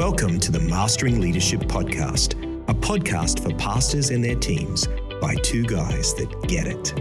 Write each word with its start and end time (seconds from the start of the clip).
Welcome 0.00 0.40
to 0.40 0.50
the 0.50 0.60
Mastering 0.60 1.20
Leadership 1.20 1.60
Podcast, 1.60 2.32
a 2.70 2.72
podcast 2.72 3.42
for 3.42 3.54
pastors 3.56 4.08
and 4.08 4.24
their 4.24 4.34
teams 4.34 4.88
by 5.20 5.34
two 5.42 5.62
guys 5.62 6.14
that 6.14 6.48
get 6.48 6.66
it. 6.66 6.94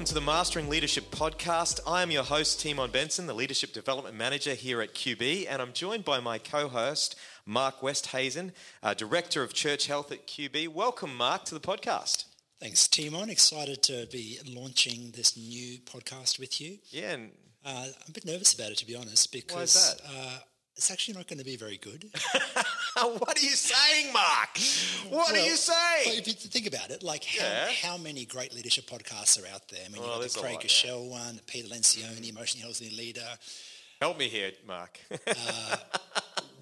Welcome 0.00 0.14
to 0.14 0.14
the 0.14 0.20
Mastering 0.22 0.70
Leadership 0.70 1.10
Podcast. 1.10 1.78
I 1.86 2.00
am 2.00 2.10
your 2.10 2.22
host, 2.22 2.58
Timon 2.58 2.90
Benson, 2.90 3.26
the 3.26 3.34
Leadership 3.34 3.74
Development 3.74 4.16
Manager 4.16 4.54
here 4.54 4.80
at 4.80 4.94
QB, 4.94 5.46
and 5.46 5.60
I'm 5.60 5.74
joined 5.74 6.06
by 6.06 6.20
my 6.20 6.38
co 6.38 6.68
host, 6.68 7.16
Mark 7.44 7.82
Westhazen, 7.82 8.52
uh, 8.82 8.94
Director 8.94 9.42
of 9.42 9.52
Church 9.52 9.88
Health 9.88 10.10
at 10.10 10.26
QB. 10.26 10.68
Welcome, 10.68 11.14
Mark, 11.14 11.44
to 11.44 11.54
the 11.54 11.60
podcast. 11.60 12.24
Thanks, 12.60 12.88
Timon. 12.88 13.28
Excited 13.28 13.82
to 13.82 14.08
be 14.10 14.38
launching 14.46 15.10
this 15.14 15.36
new 15.36 15.76
podcast 15.80 16.38
with 16.38 16.62
you. 16.62 16.78
Yeah, 16.88 17.10
and 17.10 17.32
Uh, 17.62 17.88
I'm 17.94 18.08
a 18.08 18.12
bit 18.12 18.24
nervous 18.24 18.54
about 18.54 18.70
it, 18.70 18.78
to 18.78 18.86
be 18.86 18.96
honest, 18.96 19.30
because 19.32 19.98
that? 19.98 20.02
Uh, 20.08 20.38
it's 20.80 20.90
actually 20.90 21.12
not 21.12 21.26
going 21.28 21.38
to 21.38 21.44
be 21.44 21.56
very 21.56 21.76
good. 21.76 22.06
what 23.18 23.36
are 23.36 23.42
you 23.42 23.50
saying, 23.50 24.14
Mark? 24.14 24.48
What 25.10 25.34
are 25.36 25.38
you 25.44 25.54
saying? 25.54 26.18
if 26.20 26.26
you 26.26 26.32
think 26.32 26.66
about 26.66 26.88
it, 26.90 27.02
like 27.02 27.22
how, 27.22 27.44
Yeah. 27.44 27.70
how 27.82 27.96
many 27.98 28.24
great 28.24 28.54
leadership 28.54 28.88
podcasts 28.88 29.38
are 29.42 29.46
out 29.54 29.68
there? 29.68 29.82
I 29.84 29.90
mean, 29.90 30.00
Oh, 30.02 30.22
you've 30.22 30.32
got 30.34 30.40
the 30.40 30.40
Craig 30.40 30.60
Groeschel 30.60 31.10
one, 31.10 31.36
the 31.36 31.42
Peter 31.42 31.68
Lencioni, 31.68 32.30
Emotionally 32.30 32.62
Healthy 32.62 32.96
Leader. 32.96 33.28
Help 34.00 34.16
me 34.18 34.28
here, 34.28 34.52
Mark. 34.66 34.98
Uh, 35.26 35.76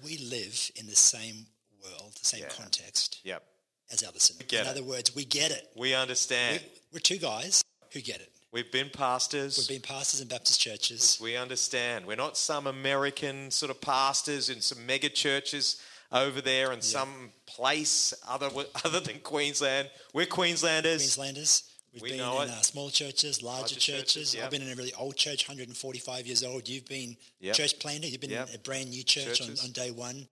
we 0.03 0.17
live 0.17 0.69
in 0.75 0.85
the 0.85 0.95
same 0.97 1.45
world, 1.81 2.13
the 2.19 2.25
same 2.25 2.41
Yeah. 2.41 2.49
context 2.49 3.19
yep, 3.23 3.41
as 3.89 4.01
get 4.01 4.61
in 4.61 4.67
it. 4.67 4.67
other 4.67 4.83
words, 4.83 5.15
we 5.15 5.23
get 5.23 5.51
it. 5.51 5.69
we 5.77 5.93
understand. 5.93 6.61
We're 6.91 6.99
two 6.99 7.19
guys 7.19 7.63
who 7.93 8.01
get 8.01 8.19
it. 8.19 8.31
We've 8.51 8.71
been 8.71 8.89
pastors. 8.89 9.57
We've 9.57 9.67
been 9.81 9.87
pastors 9.87 10.21
in 10.21 10.27
Baptist 10.27 10.59
churches. 10.59 11.19
We 11.21 11.35
understand. 11.37 12.05
We're 12.05 12.15
not 12.15 12.35
some 12.35 12.65
American 12.65 13.51
sort 13.51 13.69
of 13.69 13.79
pastors 13.79 14.49
in 14.49 14.59
some 14.61 14.83
mega 14.85 15.09
churches 15.09 15.79
over 16.11 16.41
there 16.41 16.71
in 16.71 16.81
some 16.81 17.29
place 17.45 18.11
other 18.27 18.49
other 18.85 18.99
than 18.99 19.19
Queensland. 19.19 19.89
We're 20.13 20.25
Queenslanders. 20.25 21.01
Queenslanders. 21.01 21.63
We've 21.93 22.01
We 22.03 22.09
been 22.11 22.19
in 22.19 22.25
uh, 22.25 22.61
small 22.61 22.89
churches, 22.91 23.41
larger, 23.41 23.61
Larger 23.61 23.75
churches, 23.75 24.13
churches. 24.13 24.35
yep. 24.35 24.45
I've 24.45 24.51
been 24.51 24.61
in 24.61 24.71
a 24.71 24.75
really 24.75 24.93
old 24.93 25.15
church, 25.15 25.47
145 25.47 26.27
years 26.27 26.43
old. 26.43 26.67
You've 26.69 26.85
been 26.87 27.17
Yep. 27.39 27.55
church 27.55 27.79
planter. 27.79 28.07
You've 28.07 28.21
been 28.21 28.29
Yep. 28.29 28.49
in 28.49 28.55
a 28.55 28.59
brand 28.59 28.89
new 28.91 29.01
church 29.03 29.41
on, 29.41 29.49
on 29.63 29.71
day 29.71 29.89
one. 29.89 30.27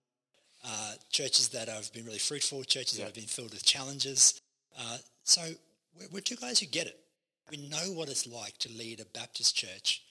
Uh, 0.64 0.94
churches 1.10 1.48
that 1.48 1.68
have 1.68 1.92
been 1.92 2.04
really 2.04 2.18
fruitful, 2.18 2.62
churches 2.64 2.98
that 2.98 3.04
have 3.04 3.14
been 3.14 3.24
filled 3.26 3.52
with 3.52 3.64
challenges. 3.64 4.40
Uh, 4.78 4.98
so 5.24 5.40
we're, 5.98 6.06
we're 6.12 6.20
two 6.20 6.36
guys 6.36 6.58
who 6.60 6.66
get 6.66 6.86
it. 6.86 6.98
We 7.50 7.56
know 7.56 7.92
what 7.92 8.08
it's 8.08 8.26
like 8.26 8.58
to 8.58 8.70
lead 8.70 9.00
a 9.00 9.04
Baptist 9.06 9.56
church 9.56 10.02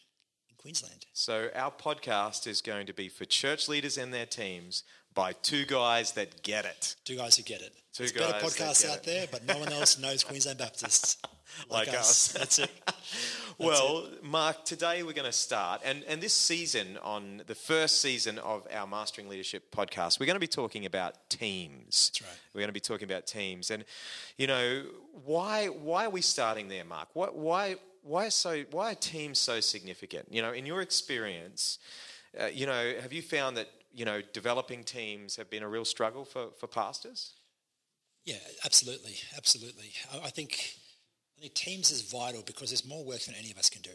in 0.50 0.56
Queensland. 0.58 1.06
So 1.14 1.50
our 1.56 1.72
podcast 1.72 2.48
is 2.48 2.62
going 2.62 2.88
to 2.88 2.94
be 2.94 3.10
for 3.10 3.26
church 3.26 3.68
leaders 3.68 3.98
and 3.98 4.14
their 4.14 4.26
teams 4.26 4.84
by 5.14 5.34
two 5.34 5.66
guys 5.66 6.14
that 6.14 6.42
get 6.44 6.66
it. 6.66 6.96
Two 7.06 7.18
guys 7.18 7.38
who 7.38 7.44
get 7.44 7.62
it. 7.62 7.74
Two 7.94 8.04
There's 8.04 8.12
better 8.12 8.40
guys 8.40 8.56
that 8.56 8.64
podcasts 8.64 8.90
out 8.90 8.98
it. 8.98 9.04
there, 9.04 9.28
but 9.32 9.46
no 9.46 9.58
one 9.60 9.72
else 9.72 10.00
knows 10.00 10.24
Queensland 10.24 10.60
Baptists 10.60 11.18
Like 11.70 11.90
us. 11.90 12.32
That's 12.34 12.60
it. 12.60 12.72
well, 13.58 14.08
Mark, 14.24 14.66
today 14.66 15.04
we're 15.04 15.14
going 15.14 15.26
to 15.26 15.32
start, 15.32 15.82
and, 15.84 16.04
and 16.06 16.22
this 16.22 16.34
season, 16.34 16.98
on 17.04 17.44
the 17.48 17.56
first 17.56 18.02
season 18.02 18.38
of 18.40 18.68
our 18.74 18.88
Mastering 18.88 19.30
Leadership 19.30 19.72
podcast, 19.72 20.20
we're 20.20 20.26
going 20.26 20.36
to 20.36 20.40
be 20.40 20.48
talking 20.48 20.86
about 20.86 21.30
teams. 21.30 22.12
That's 22.14 22.22
right. 22.22 22.40
We're 22.54 22.62
going 22.62 22.70
to 22.70 22.74
be 22.74 22.80
talking 22.80 23.06
about 23.10 23.28
teams, 23.28 23.72
and 23.72 23.84
you 24.38 24.48
know 24.48 24.84
why 25.26 25.68
why 25.68 26.06
are 26.06 26.10
we 26.10 26.22
starting 26.22 26.68
there, 26.68 26.86
Mark? 26.86 27.10
Why 27.14 27.28
why 27.28 27.76
why 28.04 28.30
so 28.30 28.64
why 28.72 28.92
are 28.92 28.96
teams 28.96 29.40
so 29.40 29.60
significant? 29.60 30.28
You 30.32 30.42
know, 30.42 30.52
in 30.52 30.66
your 30.66 30.82
experience, 30.82 31.80
uh, 32.40 32.46
you 32.46 32.66
know, 32.66 32.94
have 33.02 33.14
you 33.14 33.22
found 33.22 33.58
that 33.58 33.70
you 33.94 34.06
know 34.06 34.22
developing 34.34 34.84
teams 34.84 35.36
have 35.36 35.50
been 35.50 35.64
a 35.64 35.68
real 35.68 35.86
struggle 35.86 36.26
for 36.26 36.48
for 36.60 36.68
pastors? 36.68 37.34
Yeah, 38.26 38.36
absolutely, 38.66 39.16
absolutely. 39.38 39.94
I, 40.14 40.28
I 40.28 40.30
think 40.30 40.76
I 41.38 41.42
think 41.42 41.54
teams 41.54 41.92
is 41.92 42.02
vital 42.02 42.42
because 42.46 42.70
there's 42.70 42.88
more 42.88 43.04
work 43.06 43.22
than 43.22 43.36
any 43.36 43.52
of 43.52 43.58
us 43.58 43.70
can 43.70 43.82
do. 43.82 43.92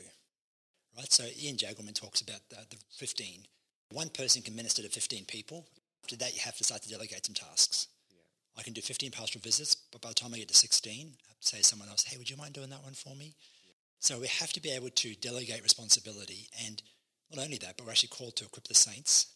Right. 0.97 1.11
So 1.11 1.25
Ian 1.41 1.57
Jagelman 1.57 1.95
talks 1.95 2.21
about 2.21 2.41
the, 2.51 2.57
the 2.71 2.77
15. 2.97 3.47
One 3.93 4.11
person 4.11 4.43
can 4.43 4.55
minister 4.55 4.83
to 4.83 4.89
15 4.89 5.25
people. 5.25 5.67
After 6.05 6.17
that, 6.17 6.35
you 6.35 6.41
have 6.45 6.57
to 6.57 6.65
start 6.65 6.83
to 6.83 6.89
delegate 6.89 7.27
some 7.27 7.35
tasks. 7.35 7.89
I 8.57 8.63
can 8.63 8.75
do 8.75 8.83
15 8.83 9.11
pastoral 9.11 9.43
visits, 9.43 9.75
but 9.75 10.03
by 10.03 10.11
the 10.11 10.15
time 10.15 10.35
I 10.35 10.39
get 10.39 10.49
to 10.49 10.55
16, 10.55 11.13
I 11.29 11.33
say 11.41 11.59
to 11.59 11.65
someone 11.65 11.89
else, 11.89 12.05
hey, 12.05 12.19
would 12.19 12.29
you 12.29 12.37
mind 12.37 12.53
doing 12.53 12.71
that 12.71 12.83
one 12.83 12.93
for 12.93 13.15
me? 13.17 13.35
So 13.99 14.19
we 14.19 14.27
have 14.27 14.53
to 14.53 14.61
be 14.61 14.71
able 14.71 14.91
to 14.91 15.15
delegate 15.15 15.63
responsibility. 15.63 16.49
And 16.67 16.83
not 17.35 17.45
only 17.45 17.57
that, 17.59 17.77
but 17.77 17.87
we're 17.87 17.93
actually 17.93 18.11
called 18.11 18.37
to 18.37 18.45
equip 18.45 18.69
the 18.69 18.75
saints. 18.75 19.29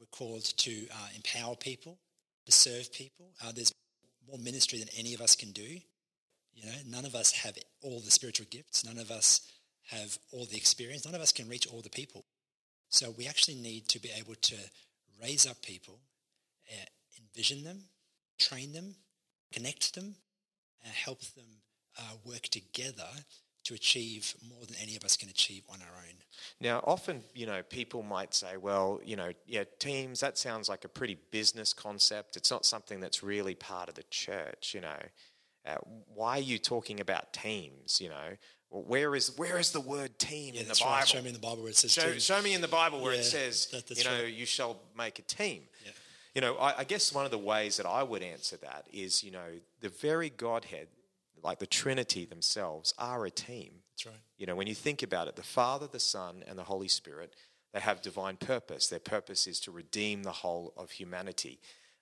We're 0.00 0.06
called 0.06 0.44
to 0.44 0.86
uh, 0.90 1.08
empower 1.14 1.54
people, 1.54 1.98
to 2.46 2.52
serve 2.52 2.92
people. 2.92 3.26
Uh, 3.44 3.52
there's 3.52 3.72
more 4.28 4.38
ministry 4.38 4.78
than 4.78 4.88
any 4.96 5.14
of 5.14 5.20
us 5.20 5.36
can 5.36 5.52
do. 5.52 5.78
You 6.58 6.66
know, 6.66 6.76
none 6.88 7.04
of 7.04 7.14
us 7.14 7.30
have 7.32 7.56
all 7.82 8.00
the 8.00 8.10
spiritual 8.10 8.46
gifts. 8.50 8.84
None 8.84 8.98
of 8.98 9.10
us 9.10 9.42
have 9.90 10.18
all 10.32 10.44
the 10.44 10.56
experience. 10.56 11.04
None 11.04 11.14
of 11.14 11.20
us 11.20 11.32
can 11.32 11.48
reach 11.48 11.68
all 11.68 11.80
the 11.80 11.90
people. 11.90 12.24
So 12.88 13.10
we 13.16 13.26
actually 13.28 13.54
need 13.54 13.88
to 13.88 14.00
be 14.00 14.10
able 14.18 14.34
to 14.34 14.56
raise 15.22 15.46
up 15.46 15.62
people, 15.62 16.00
uh, 16.70 16.86
envision 17.20 17.62
them, 17.62 17.84
train 18.38 18.72
them, 18.72 18.96
connect 19.52 19.94
them, 19.94 20.16
and 20.84 20.92
help 20.92 21.20
them 21.20 21.44
uh, 21.98 22.14
work 22.24 22.42
together 22.42 23.08
to 23.64 23.74
achieve 23.74 24.34
more 24.48 24.64
than 24.66 24.76
any 24.80 24.96
of 24.96 25.04
us 25.04 25.16
can 25.16 25.28
achieve 25.28 25.62
on 25.68 25.78
our 25.82 25.96
own. 25.98 26.14
Now, 26.60 26.82
often, 26.84 27.22
you 27.34 27.46
know, 27.46 27.62
people 27.62 28.02
might 28.02 28.34
say, 28.34 28.56
well, 28.56 29.00
you 29.04 29.14
know, 29.14 29.30
yeah, 29.46 29.64
teams, 29.78 30.20
that 30.20 30.38
sounds 30.38 30.68
like 30.68 30.84
a 30.84 30.88
pretty 30.88 31.18
business 31.30 31.72
concept. 31.72 32.36
It's 32.36 32.50
not 32.50 32.64
something 32.64 32.98
that's 32.98 33.22
really 33.22 33.54
part 33.54 33.88
of 33.88 33.94
the 33.94 34.04
church, 34.04 34.72
you 34.74 34.80
know. 34.80 34.98
Uh, 35.68 35.76
why 36.14 36.38
are 36.38 36.40
you 36.40 36.58
talking 36.58 37.00
about 37.00 37.32
teams, 37.32 38.00
you 38.00 38.08
know? 38.08 38.36
Well, 38.70 38.82
where 38.82 39.14
is 39.14 39.36
where 39.36 39.58
is 39.58 39.72
the 39.72 39.80
word 39.80 40.18
team 40.18 40.54
Yeah, 40.54 40.62
in 40.62 40.68
the 40.68 40.74
Bible? 40.74 40.90
right. 40.92 41.08
Show 41.08 41.20
me 41.22 41.28
in 41.28 41.34
the 41.34 41.38
Bible 41.40 41.62
where 41.62 41.70
it 41.70 41.76
says 41.76 41.92
Show, 41.92 42.10
team. 42.10 42.20
show 42.20 42.42
me 42.42 42.54
in 42.54 42.60
the 42.60 42.68
Bible 42.68 43.00
where 43.00 43.12
Yeah, 43.14 43.20
it 43.20 43.24
says, 43.24 43.66
that- 43.66 43.90
you 43.96 44.04
know, 44.04 44.22
right. 44.24 44.32
you 44.32 44.46
shall 44.46 44.80
make 44.96 45.18
a 45.18 45.22
team. 45.22 45.68
Yeah. 45.84 45.92
You 46.34 46.40
know, 46.42 46.56
I, 46.56 46.78
I 46.80 46.84
guess 46.84 47.12
one 47.12 47.24
of 47.24 47.30
the 47.30 47.38
ways 47.38 47.78
that 47.78 47.86
I 47.86 48.02
would 48.02 48.22
answer 48.22 48.56
that 48.58 48.86
is, 48.92 49.24
you 49.24 49.30
know, 49.30 49.48
the 49.80 49.88
very 49.88 50.30
Godhead, 50.30 50.88
like 51.42 51.58
the 51.58 51.66
Trinity 51.66 52.24
themselves, 52.26 52.94
are 52.98 53.24
a 53.26 53.30
team. 53.30 53.72
That's 53.92 54.06
right. 54.06 54.14
You 54.36 54.46
know, 54.46 54.54
when 54.54 54.66
you 54.66 54.74
think 54.74 55.02
about 55.02 55.28
it, 55.28 55.36
the 55.36 55.42
Father, 55.42 55.86
the 55.90 55.98
Son, 56.00 56.44
and 56.46 56.58
the 56.58 56.64
Holy 56.64 56.88
Spirit, 56.88 57.34
they 57.72 57.80
have 57.80 58.02
divine 58.02 58.36
purpose. 58.36 58.86
Their 58.88 59.00
purpose 59.00 59.46
is 59.46 59.58
to 59.60 59.70
redeem 59.70 60.22
the 60.22 60.32
whole 60.32 60.72
of 60.76 60.90
humanity. 60.92 61.58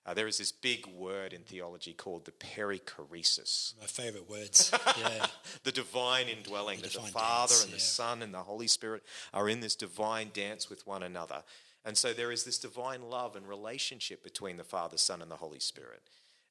Uh, 0.07 0.13
there 0.13 0.27
is 0.27 0.37
this 0.37 0.53
big 0.53 0.87
word 0.87 1.33
in 1.33 1.41
theology 1.41 1.91
called 1.91 2.23
the 2.23 2.31
perichoresis, 2.31 3.73
My 3.79 3.87
favourite 3.87 4.29
words. 4.29 4.71
Yeah. 4.97 5.27
the 5.63 5.71
divine 5.73 6.27
indwelling, 6.29 6.77
The 6.77 6.83
that 6.83 6.93
the 6.93 6.99
Father 7.01 7.49
dance, 7.49 7.65
and 7.65 7.73
the. 7.73 7.79
Son 7.79 8.21
and 8.21 8.33
the 8.33 8.39
Holy 8.39 8.67
Spirit 8.67 9.03
are 9.33 9.49
in 9.49 9.59
this 9.59 9.75
divine 9.75 10.31
dance 10.33 10.69
with 10.69 10.87
one 10.87 11.03
another. 11.03 11.43
And 11.83 11.97
so 11.97 12.13
there 12.13 12.31
is 12.31 12.45
this 12.45 12.57
divine 12.57 13.01
love 13.09 13.35
and 13.35 13.47
relationship 13.47 14.23
between 14.23 14.55
the 14.55 14.63
Father, 14.63 14.97
Son, 14.97 15.21
and 15.21 15.29
the 15.29 15.35
Holy 15.35 15.59
Spirit. 15.59 16.01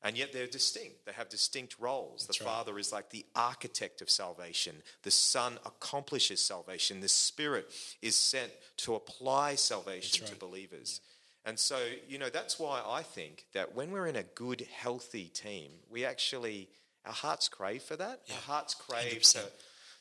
And 0.03 0.17
yet 0.17 0.33
they're 0.33 0.47
distinct. 0.47 1.07
They 1.07 1.13
have 1.13 1.29
distinct 1.31 1.77
roles. 1.81 2.27
the 2.27 2.45
right. 2.45 2.53
Father 2.53 2.79
is 2.79 2.93
like 2.93 3.11
the 3.11 3.25
architect 3.35 4.03
of 4.03 4.11
salvation. 4.11 4.77
The 5.03 5.11
Son 5.11 5.59
accomplishes 5.65 6.41
salvation. 6.41 7.01
The 7.01 7.09
Spirit 7.09 7.71
is 8.03 8.15
sent 8.15 8.53
to 8.79 8.95
apply 8.95 9.55
salvation 9.55 10.21
That's 10.21 10.31
to 10.31 10.37
right. 10.37 10.51
believers. 10.51 11.01
And 11.47 11.57
so, 11.59 11.79
you 12.09 12.19
know, 12.19 12.29
that's 12.29 12.59
why 12.59 12.83
I 12.85 13.03
think 13.03 13.47
that 13.55 13.75
when 13.75 13.93
we're 13.93 14.09
in 14.09 14.17
a 14.17 14.25
good, 14.25 14.67
healthy 14.77 15.27
team, 15.29 15.71
we 15.89 16.05
actually, 16.05 16.69
our 17.07 17.13
hearts 17.13 17.49
crave 17.49 17.83
for 17.83 17.95
that. 17.95 18.21
Our 18.29 18.53
hearts 18.53 18.75
crave 18.75 19.23
to, 19.23 19.39
100%. 19.39 19.45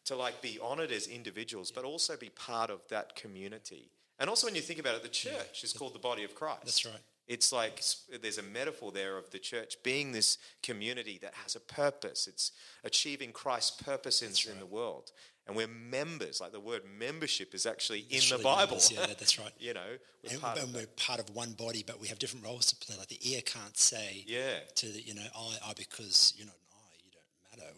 to 0.05 0.15
like 0.15 0.41
be 0.41 0.57
honored 0.61 0.91
as 0.91 1.05
individuals, 1.05 1.71
but 1.71 1.85
also 1.85 2.17
be 2.17 2.29
part 2.29 2.71
of 2.71 2.81
that 2.89 3.15
community. 3.15 3.91
And 4.17 4.27
also, 4.27 4.47
when 4.47 4.55
you 4.55 4.61
think 4.61 4.79
about 4.79 4.95
it, 4.95 5.03
the 5.03 5.09
church 5.09 5.63
is 5.63 5.71
called 5.71 5.93
the 5.93 5.99
body 5.99 6.23
of 6.23 6.33
Christ. 6.33 6.65
That's 6.65 6.85
right. 6.85 7.01
It's 7.27 7.51
like 7.51 7.81
there's 8.21 8.37
a 8.37 8.43
metaphor 8.43 8.91
there 8.91 9.17
of 9.17 9.29
the 9.31 9.39
church 9.39 9.77
being 9.83 10.11
this 10.11 10.37
community 10.61 11.19
that 11.21 11.33
has 11.43 11.55
a 11.55 11.59
purpose. 11.59 12.27
It's 12.27 12.51
achieving 12.83 13.31
Christ's 13.31 13.81
purpose 13.81 14.21
in, 14.21 14.51
in 14.51 14.59
the 14.59 14.65
world. 14.65 15.11
And 15.47 15.55
we're 15.55 15.67
members, 15.67 16.41
like 16.41 16.51
the 16.53 16.59
word 16.59 16.81
membership 16.97 17.53
is 17.53 17.65
actually 17.67 17.99
in 18.09 18.19
the 18.29 18.39
Bible. 18.43 18.57
members, 18.77 18.91
Yeah, 18.91 19.05
that- 19.05 19.19
that's 19.19 19.37
right. 19.37 19.51
you 19.59 19.73
know, 19.75 19.97
we're 20.23 20.31
And, 20.31 20.41
part 20.41 20.57
of 20.57 20.63
and 20.63 20.73
that. 20.73 20.79
we're 20.79 20.87
part 20.97 21.19
of 21.19 21.29
one 21.35 21.53
body, 21.53 21.83
but 21.85 21.99
we 22.01 22.07
have 22.07 22.17
different 22.17 22.43
roles 22.45 22.65
to 22.71 22.75
play. 22.77 22.95
Like 22.97 23.09
the 23.09 23.19
ear 23.31 23.41
can't 23.41 23.77
say 23.77 24.23
Yeah. 24.25 24.59
to 24.75 24.87
the, 24.87 25.01
you 25.01 25.13
know, 25.13 25.25
I, 25.35 25.57
I 25.69 25.73
because 25.77 26.33
you're 26.35 26.47
not 26.47 26.55
an 26.55 26.61
eye, 26.73 26.97
you 27.03 27.11
don't 27.11 27.59
matter. 27.61 27.73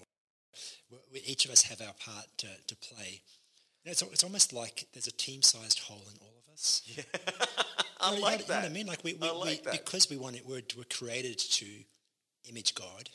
We, 0.92 0.98
we, 1.14 1.20
each 1.26 1.44
of 1.46 1.52
us 1.52 1.64
have 1.64 1.82
our 1.82 1.94
part 1.94 2.26
to, 2.38 2.48
to 2.68 2.76
play. 2.78 3.22
You 3.84 3.90
know, 3.90 3.92
it's, 3.92 4.02
it's 4.02 4.24
almost 4.24 4.54
like 4.54 4.88
there's 4.94 5.08
a 5.08 5.12
team-sized 5.12 5.80
hole 5.80 6.04
in 6.10 6.18
all 6.22 6.34
of 6.48 6.54
us. 6.54 6.82
Yeah. 6.96 7.04
I 8.00 8.12
You 8.14 8.16
know- 8.18 8.22
like 8.22 8.40
you 8.40 8.48
know 8.48 8.56
what 8.56 8.62
that. 8.62 8.66
I 8.66 8.70
mean? 8.70 8.88
Like 8.88 9.04
we, 9.04 9.14
we, 9.16 9.30
like 9.30 9.44
we 9.44 9.72
that. 9.72 9.72
because 9.86 10.10
we 10.10 10.16
want 10.18 10.38
it, 10.38 10.46
we're, 10.46 10.62
we're 10.78 10.86
created 10.90 11.38
to 11.38 11.66
image 12.50 12.76
God. 12.76 13.10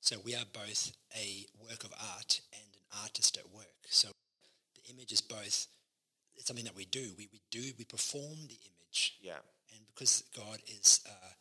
So 0.00 0.16
we 0.24 0.34
are 0.34 0.44
both 0.52 0.92
a 1.14 1.44
work 1.68 1.84
of 1.84 1.92
art 2.16 2.40
and 2.54 2.62
an 2.62 2.71
artist 3.02 3.36
at 3.38 3.50
work. 3.52 3.66
So 3.88 4.08
the 4.76 4.92
image 4.92 5.12
is 5.12 5.20
both. 5.20 5.66
It's 6.36 6.46
something 6.46 6.64
that 6.64 6.76
we 6.76 6.86
do. 6.86 7.12
We, 7.16 7.28
we 7.32 7.40
do. 7.50 7.72
We 7.78 7.84
perform 7.84 8.38
the 8.48 8.58
image, 8.70 9.14
Yeah. 9.20 9.38
and 9.74 9.80
because 9.94 10.24
God 10.36 10.58
is 10.66 11.00
uh, 11.06 11.32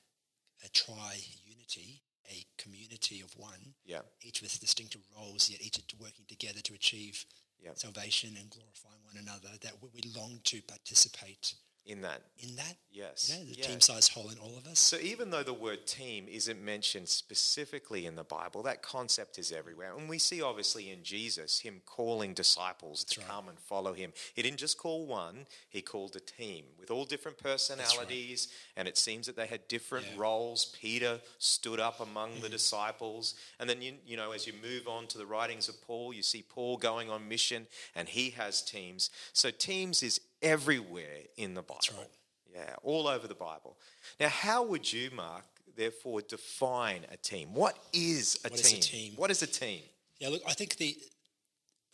a 0.66 0.70
tri-unity, 0.70 2.02
a 2.30 2.46
community 2.58 3.22
of 3.22 3.32
one, 3.38 3.74
Yeah. 3.86 4.02
each 4.22 4.42
with 4.42 4.60
distinctive 4.60 5.02
roles, 5.16 5.50
yet 5.50 5.62
each 5.62 5.80
working 6.00 6.26
together 6.28 6.62
to 6.62 6.74
achieve 6.74 7.26
Yeah. 7.60 7.74
salvation 7.76 8.36
and 8.38 8.50
glorifying 8.50 9.04
one 9.04 9.18
another. 9.18 9.50
That 9.62 9.82
we, 9.82 9.90
we 9.94 10.02
long 10.12 10.42
to 10.46 10.62
participate 10.62 11.56
In 11.86 12.02
that. 12.02 12.22
in 12.38 12.56
that. 12.58 12.78
Yes. 12.92 13.30
You 13.30 13.38
know, 13.38 13.46
the 13.46 13.58
Yeah. 13.58 13.68
team-sized 13.68 14.12
hole 14.12 14.30
in 14.30 14.38
all 14.38 14.58
of 14.58 14.68
us. 14.68 14.80
So 14.80 14.98
even 14.98 15.30
though 15.30 15.44
the 15.44 15.54
word 15.54 15.88
team 15.88 16.28
isn't 16.28 16.62
mentioned 16.62 17.08
specifically 17.10 18.06
in 18.06 18.16
the 18.16 18.24
Bible, 18.24 18.62
that 18.64 18.84
concept 18.84 19.40
is 19.40 19.52
everywhere. 19.52 19.96
And 19.96 20.10
we 20.10 20.20
see 20.20 20.42
obviously 20.42 20.90
in 20.92 21.04
Jesus 21.04 21.60
him 21.60 21.82
calling 21.86 22.34
disciples 22.34 23.04
to 23.06 23.22
right. 23.22 23.30
come 23.30 23.48
and 23.50 23.58
follow 23.60 23.94
him. 23.94 24.14
He 24.34 24.42
didn't 24.42 24.60
just 24.60 24.78
call 24.78 25.06
one, 25.06 25.48
he 25.70 25.82
called 25.82 26.16
a 26.16 26.20
team 26.20 26.66
with 26.78 26.92
all 26.92 27.06
different 27.06 27.38
personalities 27.38 28.50
and 28.76 28.88
it 28.88 28.98
seems 28.98 29.26
that 29.28 29.36
they 29.36 29.48
had 29.48 29.68
different 29.68 30.06
Yeah. 30.08 30.18
roles. 30.18 30.66
Peter 30.66 31.22
stood 31.40 31.80
up 31.80 32.00
among 32.00 32.36
the 32.36 32.42
mm-hmm. 32.42 32.52
disciples. 32.52 33.36
And 33.60 33.70
then 33.70 33.82
you, 33.82 33.98
you 34.06 34.18
know 34.18 34.32
as 34.32 34.46
you 34.46 34.54
move 34.54 34.88
on 34.88 35.08
to 35.08 35.18
the 35.18 35.26
writings 35.26 35.70
of 35.70 35.82
Paul, 35.82 36.14
you 36.14 36.24
see 36.24 36.44
Paul 36.44 36.78
going 36.78 37.10
on 37.10 37.28
mission 37.28 37.68
and 37.96 38.10
he 38.10 38.32
has 38.32 38.62
teams. 38.62 39.10
So 39.34 39.50
teams 39.50 40.04
is 40.04 40.20
everywhere 40.42 41.20
in 41.38 41.54
the 41.54 41.62
Bible. 41.62 41.80
right. 41.98 42.08
Yeah, 42.54 42.76
all 42.84 43.08
over 43.08 43.28
the 43.28 43.36
Bible. 43.36 43.78
Now, 44.20 44.28
how 44.28 44.64
would 44.64 44.92
you, 44.92 45.10
Mark, 45.16 45.46
therefore 45.78 46.22
define 46.22 47.06
a 47.10 47.16
team? 47.16 47.54
What 47.54 47.78
is 47.94 48.40
a, 48.44 48.50
What 48.50 48.60
is 48.60 48.66
a 48.66 48.70
team? 48.70 48.82
team? 48.82 49.14
What 49.16 49.32
is 49.32 49.42
a 49.42 49.48
team? 49.48 49.82
Yeah, 50.20 50.30
look, 50.30 50.42
I 50.48 50.54
think 50.54 50.76
the 50.76 50.98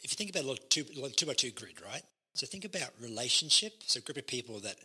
if 0.04 0.12
you 0.12 0.16
think 0.16 0.30
about 0.30 0.44
a 0.44 0.48
little 0.48 0.66
two, 0.70 0.86
like 0.96 1.16
two 1.16 1.26
by 1.26 1.34
two 1.34 1.52
grid, 1.52 1.82
right? 1.84 2.04
So 2.34 2.46
think 2.46 2.66
about 2.66 2.90
relationship, 3.02 3.74
so 3.86 3.98
a 4.00 4.02
group 4.02 4.18
of 4.18 4.28
people 4.28 4.60
that 4.60 4.76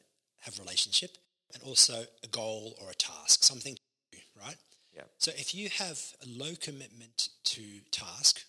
have 0.41 0.59
relationship, 0.59 1.11
and 1.53 1.63
also 1.63 2.05
a 2.23 2.27
goal 2.29 2.75
or 2.83 2.91
a 2.91 2.95
task, 2.95 3.43
something 3.45 3.75
to 3.75 3.81
do, 4.13 4.19
right? 4.43 4.57
Yeah. 4.95 5.03
So 5.19 5.33
if 5.37 5.55
you 5.55 5.69
have 5.71 6.01
a 6.23 6.27
low 6.29 6.55
commitment 6.61 7.29
to 7.45 7.63
task, 7.91 8.41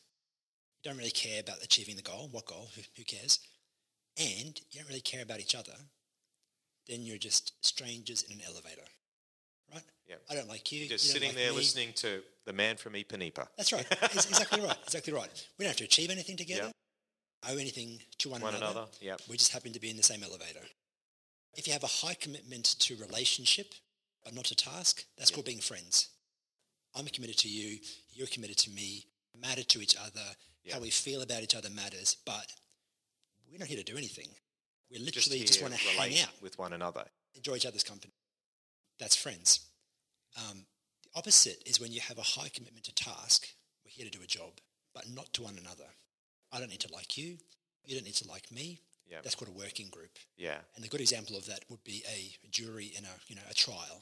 you 0.84 0.90
don't 0.90 0.98
really 0.98 1.12
care 1.12 1.42
about 1.42 1.62
achieving 1.64 1.96
the 1.96 2.02
goal. 2.02 2.30
What 2.32 2.46
goal? 2.46 2.70
Who, 2.76 2.82
who 2.98 3.04
cares? 3.04 3.40
And 4.18 4.60
you 4.72 4.80
don't 4.80 4.88
really 4.88 5.02
care 5.02 5.24
about 5.24 5.40
each 5.40 5.56
other, 5.56 5.74
then 6.88 7.02
you're 7.02 7.18
just 7.18 7.54
strangers 7.66 8.24
in 8.24 8.34
an 8.38 8.42
elevator, 8.46 8.84
right? 9.74 9.82
Yeah. 10.08 10.16
I 10.30 10.36
don't 10.36 10.50
like 10.50 10.72
you. 10.72 10.88
Just 10.88 11.06
you 11.06 11.12
sitting 11.12 11.30
like 11.30 11.38
there 11.38 11.50
me. 11.52 11.56
listening 11.58 11.94
to 11.96 12.22
the 12.46 12.54
man 12.54 12.78
from 12.78 12.94
Ipanema. 12.94 13.48
That's 13.58 13.74
right. 13.74 13.86
It's 14.04 14.30
exactly 14.30 14.62
right. 14.62 14.78
Exactly 14.84 15.14
right. 15.14 15.48
We 15.58 15.64
don't 15.66 15.70
have 15.70 15.78
to 15.78 15.86
achieve 15.86 16.10
anything 16.12 16.38
together, 16.38 16.72
owe 17.50 17.58
anything 17.58 18.00
to 18.20 18.30
one, 18.30 18.42
One 18.42 18.54
another. 18.56 18.72
another, 18.82 18.92
yep. 19.02 19.22
We 19.30 19.38
just 19.38 19.52
happen 19.54 19.74
to 19.74 19.80
be 19.80 19.90
in 19.90 19.98
the 19.98 20.04
same 20.04 20.24
elevator. 20.24 20.62
If 21.56 21.68
you 21.68 21.74
have 21.74 21.84
a 21.84 21.88
high 21.88 22.16
commitment 22.16 22.66
to 22.80 22.96
relationship, 22.98 23.74
but 24.24 24.34
not 24.36 24.46
to 24.46 24.56
task, 24.56 25.06
that's 25.18 25.32
called 25.32 25.46
being 25.46 25.60
friends. 25.60 26.10
I'm 26.96 27.06
committed 27.06 27.38
to 27.40 27.50
you. 27.50 27.80
You're 28.12 28.28
committed 28.28 28.58
to 28.60 28.70
me. 28.70 29.06
Matter 29.40 29.64
to 29.64 29.82
each 29.82 29.96
other. 29.98 30.22
Yeah. 30.64 30.76
How 30.76 30.82
we 30.82 30.90
feel 30.92 31.22
about 31.22 31.42
each 31.44 31.56
other 31.56 31.70
matters. 31.70 32.18
But 32.26 32.48
we're 33.54 33.60
not 33.60 33.68
here 33.68 33.78
to 33.78 33.84
do 33.84 33.98
anything. 33.98 34.28
We 34.90 34.98
Just, 34.98 35.06
literally 35.06 35.38
here 35.38 35.48
just, 35.48 35.62
want 35.62 35.74
to 35.76 35.80
hang 35.80 36.20
out, 36.22 36.42
with 36.42 36.58
one 36.58 36.74
another. 36.74 37.06
enjoy 37.36 37.56
each 37.56 37.66
other's 37.66 37.84
company. 37.84 38.14
That's 39.00 39.16
friends. 39.16 39.60
Um, 40.38 40.66
the 41.04 41.10
opposite 41.16 41.62
is 41.66 41.80
when 41.80 41.92
you 41.92 42.02
have 42.02 42.18
a 42.18 42.22
high 42.24 42.50
commitment 42.54 42.86
to 42.86 42.96
task. 42.96 43.48
We're 43.86 43.92
here 43.92 44.06
to 44.06 44.12
do 44.12 44.24
a 44.24 44.28
job, 44.28 44.54
but 44.96 45.06
not 45.14 45.32
to 45.34 45.44
one 45.44 45.58
another. 45.60 45.86
I 46.52 46.60
don't 46.60 46.70
need 46.70 46.80
to 46.82 46.94
like 46.94 47.18
you. 47.18 47.38
You 47.86 47.96
don't 47.96 48.06
need 48.06 48.16
to 48.16 48.28
like 48.28 48.52
me. 48.52 48.80
Yeah. 49.10 49.18
That's 49.24 49.36
called 49.36 49.50
a 49.50 49.58
working 49.58 49.90
group. 49.90 50.18
Yeah. 50.38 50.58
And 50.76 50.84
the 50.84 50.90
good 50.90 51.02
example 51.02 51.36
of 51.38 51.46
that 51.48 51.66
would 51.70 51.84
be 51.84 52.04
a 52.10 52.48
jury 52.50 52.92
in 52.98 53.04
a 53.04 53.10
you 53.28 53.36
know 53.36 53.42
a 53.50 53.54
trial. 53.54 54.02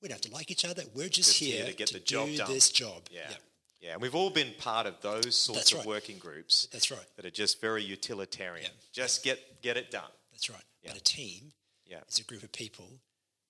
We 0.00 0.08
don't 0.08 0.16
have 0.22 0.30
to 0.30 0.32
like 0.32 0.50
each 0.50 0.64
other. 0.64 0.82
We're 0.94 1.08
just, 1.08 1.30
Just 1.30 1.38
here 1.38 1.56
here, 1.56 1.66
to 1.66 1.72
get 1.74 1.90
the 1.90 1.98
do 1.98 2.04
job 2.04 2.28
done. 2.36 2.52
this 2.52 2.70
job. 2.70 3.08
Yeah. 3.10 3.30
Yep, 3.30 3.40
Yeah. 3.80 3.92
And 3.92 4.02
we've 4.02 4.14
all 4.14 4.30
been 4.30 4.52
part 4.58 4.86
of 4.86 5.00
those 5.02 5.36
sorts 5.36 5.60
That's 5.60 5.72
of 5.72 5.78
right. 5.78 5.86
working 5.86 6.18
groups 6.18 6.66
that's 6.72 6.90
right. 6.90 7.06
that 7.16 7.24
are 7.24 7.30
just 7.30 7.60
very 7.60 7.82
utilitarian. 7.82 8.64
Yeah. 8.72 8.80
Just 8.92 9.22
get 9.24 9.62
get 9.62 9.76
it 9.76 9.90
done. 9.90 10.10
That's 10.32 10.50
right. 10.50 10.64
Yeah. 10.82 10.90
But 10.92 11.00
a 11.00 11.04
team 11.04 11.52
Yeah. 11.86 12.00
is 12.08 12.18
a 12.18 12.24
group 12.24 12.42
of 12.42 12.52
people 12.52 13.00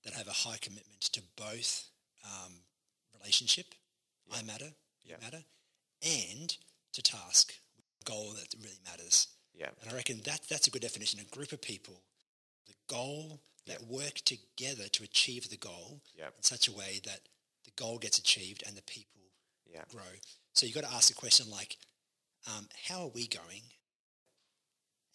that 0.04 0.12
have 0.14 0.28
a 0.28 0.32
high 0.32 0.58
commitment 0.60 1.00
to 1.12 1.22
both 1.36 1.88
um, 2.24 2.52
relationship, 3.18 3.74
I 4.32 4.42
matter, 4.42 4.72
you 5.04 5.12
Yeah. 5.12 5.16
matter, 5.22 5.44
and 6.02 6.56
to 6.92 7.02
task, 7.02 7.54
goal 8.04 8.32
that 8.34 8.54
really 8.62 8.78
matters. 8.84 9.28
Yeah. 9.54 9.70
And 9.80 9.90
I 9.90 9.94
reckon 9.94 10.20
that 10.22 10.42
that's 10.48 10.66
a 10.66 10.70
good 10.70 10.82
definition. 10.82 11.20
A 11.20 11.24
group 11.24 11.52
of 11.52 11.60
people, 11.60 12.02
the 12.66 12.74
goal 12.86 13.40
that 13.66 13.82
work 13.82 14.14
together 14.24 14.88
to 14.88 15.02
achieve 15.04 15.48
the 15.50 15.56
goal 15.56 16.00
in 16.16 16.42
such 16.42 16.68
a 16.68 16.72
way 16.72 17.00
that 17.04 17.20
the 17.64 17.70
goal 17.72 17.98
gets 17.98 18.18
achieved 18.18 18.62
and 18.66 18.76
the 18.76 18.82
people 18.82 19.17
Yeah. 19.72 19.82
grow. 19.90 20.02
So 20.54 20.66
you've 20.66 20.74
got 20.74 20.84
to 20.84 20.92
ask 20.92 21.08
the 21.08 21.14
question 21.14 21.50
like, 21.50 21.76
um, 22.46 22.68
how 22.88 23.02
are 23.02 23.10
we 23.14 23.26
going? 23.26 23.62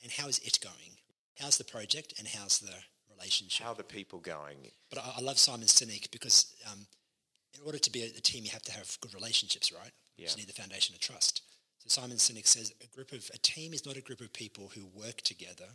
And 0.03 0.11
how 0.11 0.27
is 0.27 0.39
it 0.39 0.59
going? 0.61 0.97
How's 1.39 1.57
the 1.57 1.63
project 1.63 2.13
and 2.19 2.27
how's 2.27 2.59
the 2.59 2.73
relationship? 3.09 3.65
How 3.65 3.71
are 3.71 3.75
the 3.75 3.83
people 3.83 4.19
going? 4.19 4.57
But 4.89 4.99
I, 4.99 5.13
I 5.17 5.21
love 5.21 5.37
Simon 5.37 5.67
Sinek 5.67 6.11
because 6.11 6.53
um, 6.71 6.85
in 7.55 7.61
order 7.65 7.79
to 7.79 7.91
be 7.91 8.03
a, 8.03 8.05
a 8.05 8.21
team, 8.21 8.43
you 8.43 8.51
have 8.51 8.61
to 8.63 8.71
have 8.71 8.97
good 9.01 9.13
relationships, 9.13 9.71
right? 9.71 9.91
Yeah. 10.17 10.29
You 10.29 10.37
need 10.37 10.47
the 10.47 10.53
foundation 10.53 10.93
of 10.93 11.01
trust. 11.01 11.41
So 11.79 12.01
Simon 12.01 12.17
Sinek 12.17 12.47
says 12.47 12.73
a 12.81 12.87
group 12.95 13.11
of 13.11 13.29
a 13.33 13.37
team 13.39 13.73
is 13.73 13.85
not 13.85 13.97
a 13.97 14.01
group 14.01 14.21
of 14.21 14.31
people 14.33 14.71
who 14.75 14.85
work 14.85 15.21
together, 15.21 15.67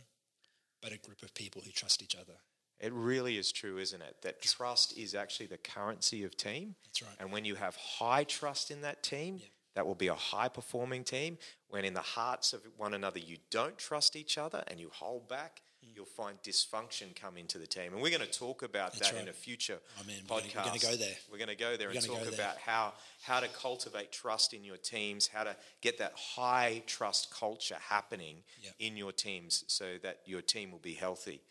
but 0.81 0.93
a 0.93 0.97
group 0.97 1.21
of 1.23 1.33
people 1.33 1.61
who 1.63 1.71
trust 1.71 2.01
each 2.01 2.15
other. 2.15 2.33
It 2.79 2.93
really 2.93 3.37
is 3.37 3.51
true, 3.51 3.77
isn't 3.77 4.01
it? 4.01 4.21
That 4.21 4.41
trust 4.41 4.97
is 4.97 5.13
actually 5.15 5.47
the 5.47 5.57
currency 5.57 6.23
of 6.23 6.37
team. 6.37 6.75
That's 6.85 7.01
right. 7.01 7.11
And 7.19 7.31
when 7.31 7.43
you 7.45 7.55
have 7.55 7.75
high 7.75 8.23
trust 8.23 8.71
in 8.71 8.81
that 8.81 9.03
team, 9.03 9.41
that 9.75 9.85
will 9.85 9.95
be 9.95 10.07
a 10.07 10.15
high 10.15 10.47
performing 10.47 11.03
team. 11.03 11.37
When 11.67 11.85
in 11.85 11.93
the 11.93 12.01
hearts 12.01 12.53
of 12.53 12.61
one 12.77 12.93
another 12.93 13.19
you 13.19 13.37
don't 13.51 13.77
trust 13.77 14.15
each 14.15 14.37
other 14.37 14.63
and 14.67 14.79
you 14.79 14.89
hold 14.93 15.27
back, 15.27 15.61
Mm. 15.81 15.95
you'll 15.95 16.05
find 16.05 16.37
dysfunction 16.43 17.15
come 17.15 17.37
into 17.37 17.57
the 17.57 17.65
team. 17.65 17.93
And 17.93 18.01
we're 18.01 18.09
going 18.09 18.29
to 18.29 18.39
talk 18.39 18.63
about 18.63 18.91
That's 18.91 19.11
that 19.11 19.17
in 19.17 19.25
right. 19.27 19.29
a 19.29 19.33
future 19.33 19.79
Oh, 19.97 20.03
man, 20.03 20.17
we're 20.29 20.35
podcast. 20.41 20.55
we're 20.57 20.63
gonna 20.65 20.79
go 20.79 20.95
there. 20.97 21.15
We're 21.31 21.37
going 21.37 21.47
to 21.47 21.55
go 21.55 21.77
there 21.77 21.87
We're 21.87 21.95
and 21.95 22.05
talk 22.05 22.21
there. 22.23 22.33
about 22.33 22.57
how 22.57 22.93
how 23.21 23.39
to 23.39 23.47
cultivate 23.47 24.11
trust 24.11 24.53
in 24.53 24.65
your 24.65 24.75
teams, 24.75 25.27
how 25.27 25.45
to 25.45 25.55
get 25.79 25.97
that 25.99 26.11
high 26.17 26.83
trust 26.85 27.31
culture 27.31 27.77
happening 27.79 28.43
Yep. 28.61 28.75
in 28.79 28.97
your 28.97 29.13
teams 29.13 29.63
so 29.67 29.97
that 29.99 30.19
your 30.25 30.41
team 30.41 30.71
will 30.71 30.79
be 30.79 30.95
healthy. 30.95 31.41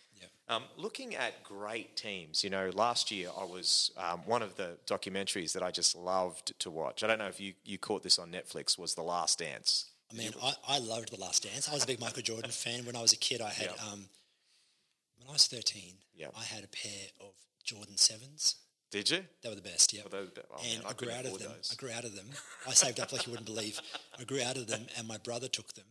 Um, 0.50 0.62
looking 0.78 1.14
at 1.14 1.42
great 1.44 1.94
teams, 1.96 2.42
you 2.42 2.48
know, 2.48 2.70
last 2.74 3.10
year 3.10 3.28
I 3.38 3.44
was 3.44 3.90
um, 3.98 4.20
one 4.24 4.42
of 4.42 4.56
the 4.56 4.78
documentaries 4.86 5.52
that 5.52 5.62
I 5.62 5.70
just 5.70 5.94
loved 5.94 6.58
to 6.60 6.70
watch. 6.70 7.04
I 7.04 7.06
don't 7.06 7.18
know 7.18 7.26
if 7.26 7.38
you, 7.38 7.52
you 7.64 7.76
caught 7.76 8.02
this 8.02 8.18
on 8.18 8.30
Netflix. 8.32 8.78
Was 8.78 8.94
The 8.94 9.02
Last 9.02 9.38
Dance? 9.40 9.90
I 10.10 10.16
mean, 10.16 10.32
I, 10.42 10.54
I 10.66 10.78
loved 10.78 11.10
The 11.14 11.20
Last 11.20 11.42
Dance. 11.42 11.68
I 11.68 11.74
was 11.74 11.84
a 11.84 11.86
big 11.86 12.00
Michael 12.00 12.22
Jordan 12.22 12.50
fan. 12.64 12.86
When 12.86 12.96
I 12.96 13.02
was 13.02 13.12
a 13.12 13.16
kid, 13.18 13.42
I 13.42 13.50
had, 13.50 13.66
Yeah. 13.76 13.92
um, 13.92 14.06
when 15.18 15.28
I 15.28 15.32
was 15.32 15.46
13, 15.48 15.96
Yeah. 16.14 16.28
I 16.38 16.44
had 16.44 16.64
a 16.64 16.68
pair 16.68 17.08
of 17.20 17.32
Jordan 17.62 17.96
7s. 17.96 18.54
Did 18.90 19.10
you? 19.10 19.18
They 19.42 19.50
were 19.50 19.54
the 19.54 19.60
best, 19.60 19.92
yeah. 19.92 20.00
Oh, 20.06 20.08
they 20.08 20.16
oh, 20.50 20.56
and 20.64 20.78
man, 20.82 20.86
I 20.86 20.90
I 20.90 20.92
grew 20.94 21.10
out 21.10 21.26
of 21.26 21.38
them. 21.38 21.52
those. 21.54 21.68
I 21.70 21.74
grew 21.76 21.90
out 21.94 22.04
of 22.04 22.16
them. 22.16 22.28
I 22.66 22.72
saved 22.72 23.00
up 23.00 23.12
like 23.12 23.26
you 23.26 23.32
wouldn't 23.32 23.44
believe. 23.46 23.78
I 24.18 24.24
grew 24.24 24.40
out 24.42 24.56
of 24.56 24.66
them, 24.66 24.86
and 24.96 25.06
my 25.06 25.18
brother 25.18 25.46
took 25.46 25.74
them, 25.74 25.84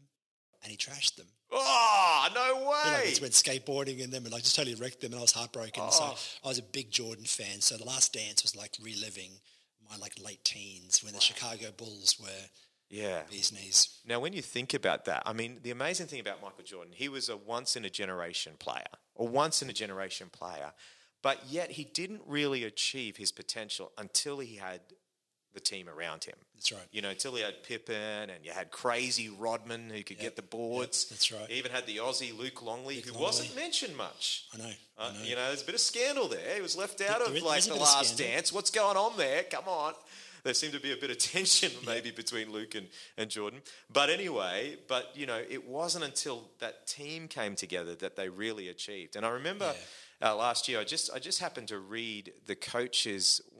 and 0.67 0.71
he 0.71 0.77
trashed 0.77 1.15
them. 1.15 1.27
Oh 1.50 2.27
no 2.36 2.45
You 2.45 2.65
know, 2.65 2.69
I 2.74 3.00
way! 3.00 3.13
went 3.21 3.33
skateboarding 3.33 4.00
in 4.00 4.09
them 4.09 4.25
and 4.25 4.33
like 4.33 4.43
just 4.43 4.55
totally 4.55 4.75
wrecked 4.75 5.00
them, 5.00 5.13
and 5.13 5.19
I 5.19 5.21
was 5.21 5.31
heartbroken. 5.31 5.83
Oh. 5.86 5.89
So 5.89 6.03
I 6.43 6.47
was 6.50 6.59
a 6.59 6.63
big 6.63 6.91
Jordan 6.91 7.24
fan. 7.24 7.62
So 7.62 7.77
the 7.77 7.86
Last 7.86 8.13
Dance 8.13 8.43
was 8.43 8.55
like 8.55 8.74
reliving 8.81 9.31
my 9.89 9.95
like 9.95 10.13
late 10.24 10.43
teens 10.43 11.03
when 11.03 11.13
the 11.13 11.21
Chicago 11.21 11.71
Bulls 11.75 12.17
were 12.19 12.47
yeah. 12.89 13.21
bees 13.29 13.53
knees. 13.53 14.00
Now, 14.05 14.19
when 14.19 14.33
you 14.33 14.41
think 14.41 14.74
about 14.74 15.05
that, 15.05 15.24
I 15.25 15.31
mean, 15.31 15.59
the 15.63 15.71
amazing 15.71 16.07
thing 16.07 16.19
about 16.19 16.41
Michael 16.41 16.63
Jordan, 16.65 16.93
he 16.93 17.07
was 17.07 17.29
a 17.29 17.38
once 17.38 17.75
in 17.77 17.86
a 17.86 17.89
generation 17.89 18.53
player, 18.59 18.83
or 19.15 19.27
once 19.27 19.62
in 19.62 19.69
a 19.69 19.74
generation 19.74 20.27
player, 20.29 20.74
but 21.21 21.43
yet 21.50 21.71
he 21.71 21.86
didn't 21.86 22.21
really 22.25 22.65
achieve 22.65 23.17
his 23.17 23.31
potential 23.31 23.91
until 23.97 24.39
he 24.39 24.55
had 24.55 24.81
the 25.57 25.61
team 25.61 25.89
around 25.89 26.23
him. 26.23 26.35
That's 26.55 26.71
right. 26.71 26.81
You 26.91 27.01
know, 27.01 27.09
until 27.09 27.33
he 27.35 27.41
had 27.41 27.63
Pippen 27.63 27.95
and 28.29 28.43
you 28.45 28.51
had 28.51 28.69
crazy 28.71 29.29
Rodman 29.29 29.89
who 29.89 30.03
could 30.03 30.19
get 30.19 30.35
the 30.35 30.41
boards. 30.43 31.05
that's 31.09 31.31
right. 31.31 31.49
You 31.49 31.55
even 31.57 31.71
had 31.71 31.85
the 31.87 31.97
Aussie 31.97 32.37
Luke 32.37 32.61
Longley, 32.63 32.95
who 33.01 33.11
Longley. 33.11 33.25
wasn't 33.25 33.55
mentioned 33.55 33.95
much. 33.97 34.45
I 34.53 34.57
know. 34.57 34.63
Uh, 34.97 35.01
I 35.01 35.13
know. 35.13 35.23
You 35.23 35.35
know, 35.35 35.47
there's 35.47 35.63
a 35.63 35.65
bit 35.65 35.75
of 35.75 35.81
scandal 35.81 36.27
there. 36.27 36.55
He 36.55 36.61
was 36.61 36.75
left 36.77 37.01
out 37.01 37.19
There 37.19 37.27
of 37.29 37.35
is- 37.35 37.43
like 37.43 37.63
the 37.63 37.75
last 37.75 38.17
dance. 38.17 38.53
What's 38.53 38.71
going 38.71 38.97
on 38.97 39.17
there? 39.17 39.43
Come 39.43 39.67
on. 39.67 39.93
there 40.43 40.53
seemed 40.53 40.73
to 40.73 40.79
be 40.79 40.93
a 40.93 40.97
bit 40.97 41.09
of 41.11 41.17
tension 41.33 41.71
maybe 41.85 42.09
between 42.11 42.51
Luke 42.51 42.73
and, 42.75 42.87
and 43.17 43.29
Jordan. 43.29 43.61
But 43.91 44.09
anyway, 44.09 44.77
but 44.87 45.11
you 45.15 45.25
know, 45.25 45.41
it 45.49 45.67
wasn't 45.67 46.05
until 46.05 46.49
that 46.59 46.87
team 46.87 47.27
came 47.27 47.55
together 47.55 47.95
that 47.95 48.15
they 48.15 48.29
really 48.29 48.69
achieved. 48.69 49.15
And 49.15 49.25
I 49.25 49.29
remember 49.29 49.73
uh, 50.21 50.35
last 50.35 50.67
year, 50.67 50.79
I 50.79 50.83
just 50.85 51.11
I 51.13 51.19
just 51.19 51.39
happened 51.39 51.67
to 51.67 51.77
read 51.79 52.33
the 52.47 52.55
coach's 52.55 53.41
uh, 53.55 53.56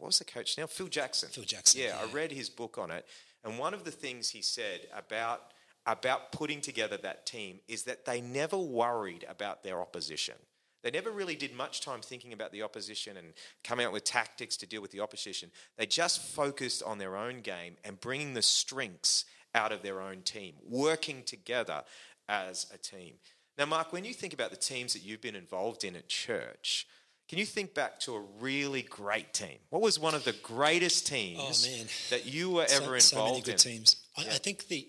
what 0.00 0.08
was 0.08 0.18
the 0.18 0.24
coach 0.24 0.56
now? 0.58 0.66
Phil 0.66 0.88
Jackson. 0.88 1.28
Phil 1.30 1.44
Jackson, 1.44 1.80
Yeah, 1.80 1.96
I 2.00 2.10
read 2.12 2.32
his 2.32 2.48
book 2.48 2.78
on 2.78 2.90
it, 2.90 3.06
and 3.44 3.58
one 3.58 3.74
of 3.74 3.84
the 3.84 3.90
things 3.90 4.30
he 4.30 4.42
said 4.42 4.80
about 4.96 5.42
about 5.86 6.30
putting 6.30 6.60
together 6.60 6.98
that 6.98 7.24
team 7.24 7.58
is 7.66 7.84
that 7.84 8.04
they 8.04 8.20
never 8.20 8.56
worried 8.56 9.24
about 9.28 9.62
their 9.62 9.80
opposition. 9.80 10.34
They 10.82 10.90
never 10.90 11.10
really 11.10 11.34
did 11.34 11.54
much 11.54 11.80
time 11.80 12.00
thinking 12.00 12.32
about 12.32 12.52
the 12.52 12.62
opposition 12.62 13.16
and 13.16 13.32
coming 13.64 13.86
up 13.86 13.92
with 13.92 14.04
tactics 14.04 14.56
to 14.58 14.66
deal 14.66 14.82
with 14.82 14.90
the 14.90 15.00
opposition. 15.00 15.50
They 15.76 15.86
just 15.86 16.22
focused 16.22 16.82
on 16.82 16.98
their 16.98 17.16
own 17.16 17.40
game 17.40 17.76
and 17.84 18.00
bringing 18.00 18.34
the 18.34 18.42
strengths 18.42 19.24
out 19.54 19.72
of 19.72 19.82
their 19.82 20.00
own 20.00 20.22
team, 20.22 20.54
working 20.68 21.22
together 21.22 21.82
as 22.28 22.66
a 22.72 22.78
team. 22.78 23.14
Now, 23.58 23.66
Mark, 23.66 23.92
when 23.92 24.04
you 24.04 24.14
think 24.14 24.32
about 24.32 24.50
the 24.50 24.56
teams 24.56 24.92
that 24.92 25.02
you've 25.02 25.20
been 25.20 25.34
involved 25.34 25.84
in 25.84 25.96
at 25.96 26.08
church, 26.08 26.86
can 27.30 27.38
you 27.38 27.46
think 27.46 27.74
back 27.74 28.00
to 28.00 28.16
a 28.16 28.20
really 28.40 28.82
great 28.82 29.32
team? 29.32 29.56
What 29.68 29.82
was 29.82 30.00
one 30.00 30.16
of 30.16 30.24
the 30.24 30.32
greatest 30.42 31.06
teams 31.06 31.38
Oh, 31.64 31.86
that 32.10 32.26
you 32.26 32.50
were 32.50 32.66
So- 32.66 32.82
ever 32.82 32.98
so, 32.98 33.16
involved 33.18 33.32
many 33.34 33.42
good 33.44 33.52
in? 33.66 33.72
teams. 33.72 33.96
I, 34.16 34.22
I 34.22 34.38
think 34.38 34.66
the, 34.66 34.88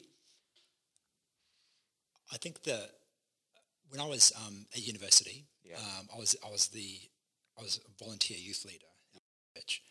I 2.31 2.37
think 2.37 2.63
the, 2.63 2.89
when 3.89 4.01
I 4.01 4.05
was 4.07 4.33
um, 4.47 4.65
at 4.73 4.81
university, 4.81 5.45
Yeah. 5.63 5.75
um, 5.77 6.09
I 6.15 6.17
was 6.17 6.35
I 6.43 6.49
was 6.49 6.69
the 6.69 6.99
I 7.59 7.61
was 7.61 7.77
a 7.77 8.03
volunteer 8.03 8.37
youth 8.39 8.65
leader 8.65 8.87
at 9.15 9.21
church, 9.55 9.83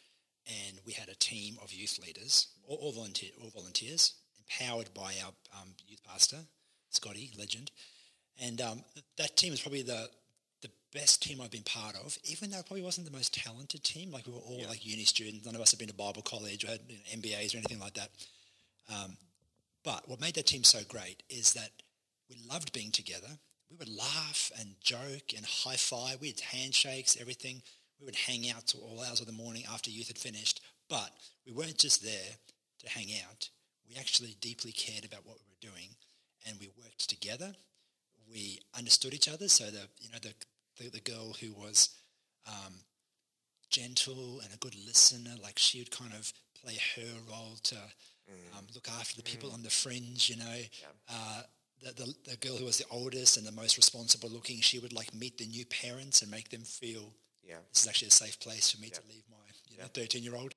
and 0.48 0.80
we 0.84 0.92
had 0.92 1.08
a 1.08 1.14
team 1.14 1.56
of 1.62 1.72
youth 1.72 2.00
leaders, 2.04 2.48
all, 2.66 2.78
all 2.78 2.92
volunteer, 2.92 3.30
all 3.40 3.50
volunteers, 3.50 4.14
empowered 4.40 4.92
by 4.92 5.14
our 5.24 5.32
um, 5.62 5.68
youth 5.86 6.02
pastor, 6.02 6.38
Scotty, 6.88 7.30
legend, 7.38 7.70
and 8.40 8.60
um, 8.60 8.82
that 9.18 9.36
team 9.36 9.52
is 9.52 9.60
probably 9.60 9.82
the 9.82 10.10
best 10.92 11.22
team 11.22 11.40
I've 11.40 11.50
been 11.50 11.62
part 11.62 11.94
of, 11.96 12.18
even 12.24 12.50
though 12.50 12.58
it 12.58 12.66
probably 12.66 12.82
wasn't 12.82 13.06
the 13.06 13.12
most 13.12 13.34
talented 13.34 13.84
team. 13.84 14.10
Like 14.10 14.26
we 14.26 14.32
were 14.32 14.38
all 14.40 14.64
like 14.68 14.84
uni 14.84 15.04
students. 15.04 15.46
None 15.46 15.54
of 15.54 15.60
us 15.60 15.70
had 15.70 15.78
been 15.78 15.88
to 15.88 15.94
Bible 15.94 16.22
college 16.22 16.64
or 16.64 16.68
had 16.68 16.80
you 16.88 16.96
know, 16.96 17.20
MBAs 17.22 17.54
or 17.54 17.58
anything 17.58 17.80
like 17.80 17.94
that. 17.94 18.10
Um, 18.92 19.16
but 19.84 20.08
what 20.08 20.20
made 20.20 20.34
that 20.34 20.46
team 20.46 20.64
so 20.64 20.80
great 20.88 21.22
is 21.30 21.52
that 21.54 21.70
we 22.28 22.36
loved 22.48 22.72
being 22.72 22.90
together. 22.90 23.28
We 23.70 23.76
would 23.76 23.88
laugh 23.88 24.50
and 24.58 24.74
joke 24.80 25.32
and 25.36 25.46
high 25.46 25.76
five. 25.76 26.20
We 26.20 26.28
had 26.28 26.40
handshakes, 26.40 27.16
everything. 27.20 27.62
We 28.00 28.06
would 28.06 28.16
hang 28.16 28.50
out 28.50 28.66
till 28.66 28.80
all 28.80 29.02
hours 29.02 29.20
of 29.20 29.26
the 29.26 29.32
morning 29.32 29.64
after 29.72 29.90
youth 29.90 30.08
had 30.08 30.18
finished. 30.18 30.60
But 30.88 31.10
we 31.46 31.52
weren't 31.52 31.78
just 31.78 32.02
there 32.02 32.34
to 32.80 32.88
hang 32.88 33.08
out. 33.28 33.48
We 33.88 33.96
actually 33.96 34.36
deeply 34.40 34.72
cared 34.72 35.04
about 35.04 35.24
what 35.24 35.36
we 35.38 35.50
were 35.50 35.72
doing, 35.72 35.90
and 36.46 36.58
we 36.58 36.70
worked 36.78 37.08
together. 37.08 37.52
We 38.30 38.60
understood 38.76 39.14
each 39.14 39.28
other. 39.28 39.48
So 39.48 39.64
the 39.64 39.86
you 40.00 40.10
know 40.10 40.18
the 40.20 40.34
the, 40.80 40.90
the 40.90 41.00
girl 41.00 41.34
who 41.40 41.52
was 41.52 41.90
um, 42.46 42.74
gentle 43.70 44.40
and 44.42 44.52
a 44.52 44.56
good 44.58 44.74
listener, 44.86 45.32
like 45.42 45.58
she 45.58 45.78
would 45.78 45.90
kind 45.90 46.12
of 46.12 46.32
play 46.62 46.76
her 46.96 47.12
role 47.30 47.56
to 47.64 47.76
um, 48.56 48.66
look 48.74 48.88
after 48.88 49.16
the 49.16 49.22
people 49.22 49.50
on 49.52 49.62
the 49.62 49.70
fringe, 49.70 50.28
you 50.30 50.36
know. 50.36 50.60
Uh, 51.08 51.42
the, 51.82 51.92
the, 51.94 52.14
the 52.30 52.36
girl 52.36 52.56
who 52.56 52.64
was 52.64 52.78
the 52.78 52.84
oldest 52.90 53.36
and 53.36 53.46
the 53.46 53.52
most 53.52 53.76
responsible 53.76 54.28
looking, 54.28 54.60
she 54.60 54.78
would 54.78 54.92
like 54.92 55.14
meet 55.14 55.38
the 55.38 55.46
new 55.46 55.64
parents 55.66 56.22
and 56.22 56.30
make 56.30 56.50
them 56.50 56.62
feel 56.62 57.12
Yeah. 57.42 57.56
this 57.72 57.82
is 57.82 57.88
actually 57.88 58.08
a 58.08 58.12
safe 58.12 58.38
place 58.40 58.70
for 58.70 58.80
me 58.80 58.90
to 58.90 59.00
leave 59.08 59.24
my 59.30 59.36
you 59.70 59.78
know, 59.78 59.84
13 59.94 60.22
year 60.22 60.36
old. 60.36 60.52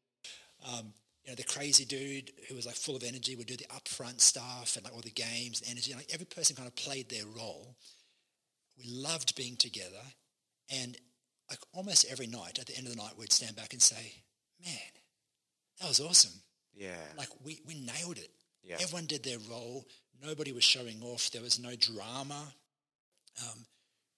Um, 0.68 0.94
you 1.24 1.32
know, 1.32 1.36
the 1.36 1.44
crazy 1.44 1.86
dude 1.86 2.32
who 2.50 2.56
was 2.56 2.66
like 2.66 2.76
full 2.76 2.96
of 2.98 3.04
energy 3.04 3.36
would 3.36 3.48
do 3.48 3.56
the 3.56 3.66
upfront 3.66 4.20
stuff 4.20 4.76
and 4.76 4.84
like 4.84 4.94
all 4.94 5.02
the 5.02 5.12
games, 5.12 5.62
and 5.62 5.70
energy. 5.72 5.94
Like 5.94 6.10
every 6.14 6.26
person 6.26 6.56
kind 6.56 6.68
of 6.68 6.76
played 6.76 7.10
their 7.10 7.26
role. 7.26 7.76
We 8.78 8.86
loved 8.88 9.36
being 9.36 9.56
together. 9.56 10.02
And 10.70 10.98
like 11.50 11.60
almost 11.74 12.06
every 12.10 12.28
night 12.28 12.58
at 12.60 12.66
the 12.68 12.78
end 12.78 12.88
of 12.88 12.96
the 12.96 13.02
night, 13.02 13.14
we'd 13.18 13.32
stand 13.32 13.56
back 13.56 13.74
and 13.74 13.82
say, 13.82 14.14
man, 14.64 14.78
that 15.82 15.88
was 15.88 16.00
awesome. 16.00 16.32
Yeah. 16.76 16.96
Like 17.18 17.30
we, 17.44 17.60
we 17.68 17.76
nailed 17.76 18.18
it. 18.18 18.30
Yeah. 18.64 18.78
Everyone 18.82 19.06
did 19.06 19.24
their 19.24 19.38
role. 19.50 19.86
Nobody 20.24 20.52
was 20.52 20.64
showing 20.64 21.02
off. 21.04 21.30
There 21.32 21.42
was 21.42 21.60
no 21.60 21.76
drama. 21.76 22.54
Um, 23.42 23.66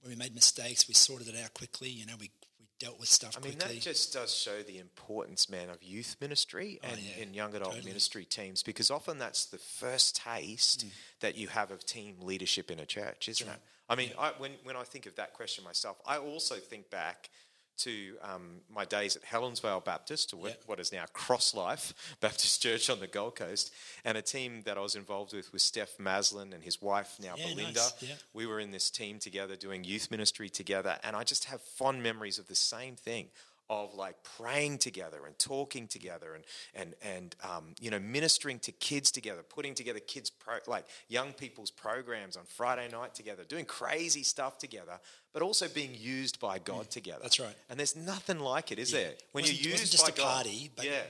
when 0.02 0.12
we 0.12 0.16
made 0.16 0.36
mistakes, 0.36 0.88
we 0.88 0.94
sorted 0.94 1.28
it 1.28 1.36
out 1.44 1.54
quickly. 1.54 1.90
You 1.90 2.06
know, 2.06 2.14
we, 2.20 2.30
we 2.60 2.68
dealt 2.80 3.00
with 3.00 3.10
stuff 3.10 3.36
I 3.38 3.42
mean, 3.44 3.54
quickly. 3.58 3.76
that 3.76 3.82
just 3.82 4.14
does 4.14 4.34
show 4.34 4.62
the 4.62 4.78
importance, 4.78 5.50
man, 5.50 5.70
of 5.70 5.82
youth 5.82 6.16
ministry 6.22 6.80
and, 6.84 6.94
Oh, 6.96 7.00
yeah, 7.18 7.24
and 7.24 7.36
young 7.36 7.56
adult 7.56 7.72
totally. 7.72 7.90
ministry 7.90 8.24
teams 8.26 8.62
because 8.62 8.92
often 8.92 9.18
that's 9.18 9.46
the 9.46 9.58
first 9.58 10.16
taste 10.18 10.86
Mm. 10.86 10.92
that 11.22 11.38
you 11.38 11.48
have 11.48 11.72
of 11.72 11.86
team 11.86 12.18
leadership 12.22 12.70
in 12.70 12.80
a 12.80 12.86
church, 12.86 13.28
isn't 13.30 13.48
it? 13.48 13.60
I 13.90 13.96
mean, 13.96 14.12
I, 14.20 14.32
when, 14.38 14.52
when 14.64 14.76
I 14.76 14.84
think 14.84 15.06
of 15.06 15.16
that 15.16 15.34
question 15.34 15.64
myself, 15.64 15.98
I 16.08 16.18
also 16.18 16.56
think 16.56 16.90
back 16.90 17.30
to 17.78 18.16
um, 18.22 18.62
my 18.74 18.86
days 18.86 19.18
at 19.18 19.24
Helensvale 19.26 19.84
Baptist, 19.84 20.34
or 20.34 20.38
what- 20.66 20.80
is 20.80 20.94
now 20.94 21.04
Cross 21.12 21.54
Life 21.54 21.94
Baptist 22.22 22.64
Church 22.64 22.90
on 22.90 23.00
the 23.02 23.08
Gold 23.08 23.36
Coast, 23.36 23.74
and 24.06 24.18
a 24.18 24.22
team 24.22 24.62
that 24.64 24.78
I 24.78 24.82
was 24.82 24.96
involved 24.96 25.34
with 25.34 25.52
was 25.52 25.62
Steph 25.62 25.98
Maslin 26.00 26.54
and 26.54 26.64
his 26.64 26.82
wife, 26.82 27.18
now 27.22 27.34
Yeah, 27.38 27.48
Belinda. 27.50 27.74
nice. 27.74 27.94
We 28.34 28.48
were 28.48 28.62
in 28.62 28.72
this 28.72 28.90
team 28.90 29.20
together 29.20 29.58
doing 29.58 29.84
youth 29.84 30.10
ministry 30.10 30.48
together, 30.50 30.98
and 31.04 31.16
I 31.18 31.24
just 31.26 31.46
have 31.46 31.62
fond 31.62 32.02
memories 32.02 32.40
of 32.40 32.48
the 32.48 32.56
same 32.56 32.96
thing 32.96 33.28
of 33.70 33.94
like 33.96 34.16
praying 34.38 34.78
together 34.78 35.26
and 35.26 35.38
talking 35.40 35.88
together 35.88 36.36
and 36.36 36.44
and 36.74 36.96
and 37.02 37.36
um, 37.44 37.74
you 37.80 37.90
know 37.90 38.00
ministering 38.00 38.60
to 38.60 38.72
kids 38.72 39.12
together, 39.12 39.42
putting 39.44 39.74
together 39.74 40.00
kids 40.00 40.30
pro, 40.30 40.56
like 40.68 40.86
young 41.08 41.34
people's 41.34 41.72
programs 41.72 42.38
on 42.38 42.44
Friday 42.46 42.88
night 42.92 43.16
together, 43.16 43.44
doing 43.44 43.66
crazy 43.66 44.24
stuff 44.24 44.58
together, 44.58 45.00
but 45.34 45.42
also 45.42 45.68
being 45.68 45.92
used 45.94 46.40
by 46.40 46.60
God 46.60 46.90
together. 46.90 47.20
Mm. 47.20 47.24
that's 47.24 47.40
right. 47.40 47.56
And 47.70 47.80
there's 47.80 47.96
nothing 47.96 48.40
like 48.40 48.72
it, 48.72 48.80
is 48.80 48.92
there? 48.92 49.14
When 49.32 49.44
you're 49.44 49.54
wasn't 49.54 49.66
used 49.66 49.92
just 49.92 50.06
by 50.06 50.14
a 50.14 50.18
God, 50.18 50.34
party, 50.36 50.72
but 50.76 50.86
yeah. 50.86 51.02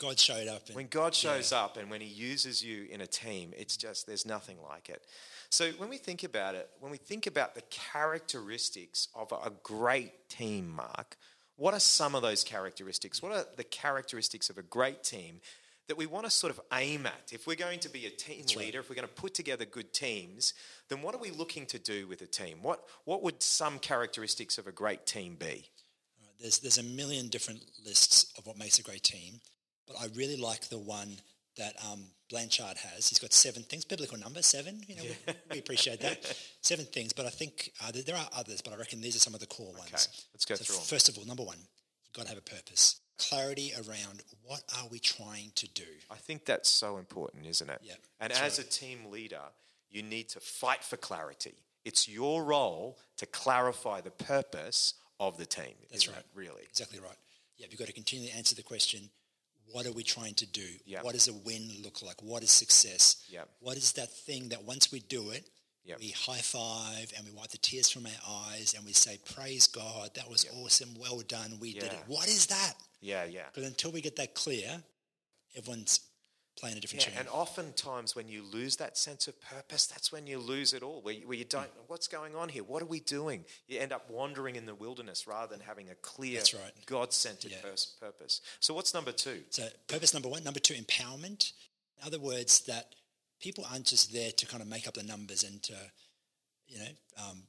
God 0.00 0.18
showed 0.18 0.48
up. 0.48 0.66
And, 0.66 0.76
When 0.76 0.86
God 0.86 1.14
shows 1.14 1.52
up 1.52 1.76
and 1.76 1.90
when 1.90 2.00
He 2.00 2.08
uses 2.08 2.64
you 2.64 2.86
in 2.90 3.02
a 3.02 3.06
team, 3.06 3.52
it's 3.56 3.76
just, 3.76 4.06
there's 4.06 4.24
nothing 4.24 4.56
like 4.66 4.88
it. 4.88 5.04
So 5.50 5.70
when 5.72 5.88
we 5.88 5.98
think 5.98 6.24
about 6.24 6.54
it, 6.54 6.70
when 6.80 6.90
we 6.90 6.96
think 6.96 7.26
about 7.26 7.54
the 7.54 7.62
characteristics 7.70 9.08
of 9.14 9.32
a 9.32 9.52
great 9.62 10.28
team, 10.28 10.70
Mark, 10.70 11.16
what 11.60 11.74
are 11.74 11.80
some 11.80 12.14
of 12.14 12.22
those 12.22 12.42
characteristics? 12.42 13.22
What 13.22 13.32
are 13.32 13.44
the 13.54 13.64
characteristics 13.64 14.48
of 14.48 14.56
a 14.56 14.62
great 14.62 15.04
team 15.04 15.42
that 15.88 15.98
we 15.98 16.06
want 16.06 16.24
to 16.24 16.30
sort 16.30 16.50
of 16.50 16.58
aim 16.72 17.04
at? 17.04 17.32
If 17.32 17.46
we're 17.46 17.54
going 17.54 17.80
to 17.80 17.90
be 17.90 18.06
a 18.06 18.10
team 18.10 18.46
leader, 18.56 18.80
if 18.80 18.88
we're 18.88 18.96
going 18.96 19.06
to 19.06 19.12
put 19.12 19.34
together 19.34 19.66
good 19.66 19.92
teams, 19.92 20.54
then 20.88 21.02
what 21.02 21.14
are 21.14 21.18
we 21.18 21.30
looking 21.30 21.66
to 21.66 21.78
do 21.78 22.06
with 22.06 22.22
a 22.22 22.26
team? 22.26 22.62
What, 22.62 22.82
what 23.04 23.22
would 23.22 23.42
some 23.42 23.78
characteristics 23.78 24.56
of 24.56 24.68
a 24.68 24.72
great 24.72 25.04
team 25.04 25.36
be? 25.38 25.68
There's, 26.40 26.60
there's 26.60 26.78
a 26.78 26.82
million 26.82 27.28
different 27.28 27.60
lists 27.84 28.32
of 28.38 28.46
what 28.46 28.56
makes 28.56 28.78
a 28.78 28.82
great 28.82 29.02
team, 29.02 29.42
but 29.86 29.96
I 30.00 30.06
really 30.16 30.38
like 30.38 30.70
the 30.70 30.78
one 30.78 31.16
that 31.58 31.74
um, 31.92 32.04
Blanchard 32.30 32.76
has. 32.76 33.08
He's 33.08 33.18
got 33.18 33.32
seven 33.32 33.62
things, 33.62 33.84
biblical 33.84 34.18
number, 34.18 34.40
seven. 34.42 34.80
You 34.86 34.96
know, 34.96 35.02
we, 35.26 35.34
we 35.52 35.58
appreciate 35.58 36.00
that. 36.00 36.24
Seven 36.62 36.84
things, 36.84 37.12
but 37.12 37.24
I 37.26 37.30
think 37.30 37.72
uh, 37.82 37.90
there- 38.06 38.14
are 38.14 38.28
others, 38.36 38.60
but 38.60 38.72
I 38.72 38.76
reckon 38.76 39.00
these 39.00 39.16
are 39.16 39.20
some 39.20 39.34
of 39.34 39.40
the 39.40 39.46
core 39.46 39.72
ones. 39.72 39.80
Okay, 39.92 40.24
let's 40.34 40.44
go 40.44 40.54
So 40.54 40.64
through. 40.64 40.76
First 40.76 41.08
of 41.08 41.16
all, 41.18 41.24
number 41.24 41.42
one, 41.42 41.56
you've 41.58 42.12
got 42.14 42.22
to 42.24 42.28
have 42.28 42.38
a 42.38 42.42
purpose. 42.42 43.00
Clarity 43.18 43.72
around 43.76 44.22
what 44.44 44.62
are 44.78 44.86
we 44.90 44.98
trying 44.98 45.52
to 45.56 45.66
do? 45.68 45.84
I 46.10 46.16
think 46.16 46.44
that's 46.44 46.68
so 46.68 46.98
important, 46.98 47.46
isn't 47.46 47.68
it? 47.68 47.80
Yeah, 47.82 47.94
And 48.20 48.32
as 48.32 48.58
a 48.58 48.64
team 48.64 49.10
leader, 49.10 49.40
you 49.90 50.02
need 50.02 50.28
to 50.30 50.40
fight 50.40 50.84
for 50.84 50.96
clarity. 50.96 51.54
It's 51.84 52.08
your 52.08 52.44
role 52.44 52.98
to 53.16 53.26
clarify 53.26 54.00
the 54.02 54.10
purpose 54.10 54.94
of 55.18 55.36
the 55.38 55.46
team. 55.46 55.74
That's 55.90 56.08
right. 56.08 56.22
really. 56.34 56.62
Exactly 56.68 56.98
right. 57.00 57.16
Yeah, 57.56 57.66
you've 57.70 57.78
got 57.78 57.88
to 57.88 57.92
continually 57.94 58.32
answer 58.32 58.54
the 58.54 58.62
question, 58.62 59.10
what 59.72 59.86
are 59.86 59.92
we 59.92 60.02
trying 60.02 60.34
to 60.34 60.46
do? 60.46 60.66
Yeah. 60.84 61.02
What 61.02 61.14
does 61.14 61.28
a 61.28 61.32
win 61.32 61.70
look 61.82 62.02
like? 62.02 62.22
What 62.22 62.42
is 62.42 62.50
success? 62.50 63.24
Yeah. 63.28 63.42
What 63.60 63.76
is 63.76 63.92
that 63.92 64.10
thing 64.10 64.48
that 64.50 64.64
once 64.64 64.90
we 64.92 65.00
do 65.00 65.30
it, 65.30 65.48
Yeah. 65.84 65.96
we 65.98 66.10
high 66.10 66.38
five 66.42 67.12
and 67.16 67.24
we 67.26 67.32
wipe 67.32 67.48
the 67.50 67.58
tears 67.58 67.88
from 67.90 68.06
our 68.06 68.46
eyes 68.52 68.74
and 68.74 68.84
we 68.84 68.92
say, 68.92 69.18
praise 69.34 69.66
God, 69.66 70.10
that 70.14 70.28
was 70.28 70.44
awesome, 70.62 70.94
well 70.98 71.20
done, 71.20 71.58
we 71.60 71.72
did 71.74 71.84
it. 71.84 71.98
What 72.06 72.28
is 72.28 72.46
that? 72.46 72.74
Yeah, 73.00 73.24
yeah. 73.24 73.46
Because 73.52 73.68
until 73.68 73.90
we 73.92 74.00
get 74.00 74.16
that 74.16 74.34
clear, 74.34 74.82
everyone's 75.56 76.00
playing 76.56 76.76
a 76.76 76.80
different 76.80 77.04
Yeah, 77.06 77.10
tune. 77.12 77.18
and 77.20 77.28
oftentimes 77.28 78.14
when 78.14 78.28
you 78.28 78.42
lose 78.42 78.76
that 78.76 78.98
sense 78.98 79.28
of 79.28 79.40
purpose, 79.40 79.86
that's 79.86 80.12
when 80.12 80.26
you 80.26 80.38
lose 80.38 80.72
it 80.72 80.82
all, 80.82 81.00
where 81.00 81.14
you, 81.14 81.26
where 81.26 81.36
you 81.36 81.44
don't 81.44 81.74
know 81.74 81.82
what's 81.86 82.06
going 82.08 82.34
on 82.34 82.48
here. 82.50 82.62
What 82.62 82.82
are 82.82 82.86
we 82.86 83.00
doing? 83.00 83.44
You 83.66 83.78
end 83.80 83.92
up 83.92 84.10
wandering 84.10 84.56
in 84.56 84.66
the 84.66 84.74
wilderness 84.74 85.26
rather 85.26 85.50
than 85.54 85.64
having 85.64 85.88
a 85.88 85.94
clear, 85.94 86.40
right. 86.54 86.72
God-centered 86.86 87.52
Yeah. 87.52 87.62
purpose. 87.62 88.40
So 88.60 88.74
what's 88.74 88.92
number 88.92 89.12
two? 89.12 89.44
So 89.50 89.68
purpose 89.88 90.12
number 90.12 90.28
one. 90.28 90.44
Number 90.44 90.60
two, 90.60 90.74
empowerment. 90.74 91.52
In 91.98 92.06
other 92.06 92.18
words, 92.18 92.60
that 92.62 92.94
people 93.40 93.64
aren't 93.70 93.86
just 93.86 94.12
there 94.12 94.32
to 94.32 94.46
kind 94.46 94.62
of 94.62 94.68
make 94.68 94.86
up 94.86 94.94
the 94.94 95.02
numbers 95.02 95.42
and 95.44 95.62
to, 95.62 95.74
you 96.66 96.78
know, 96.78 96.90
um, 97.16 97.42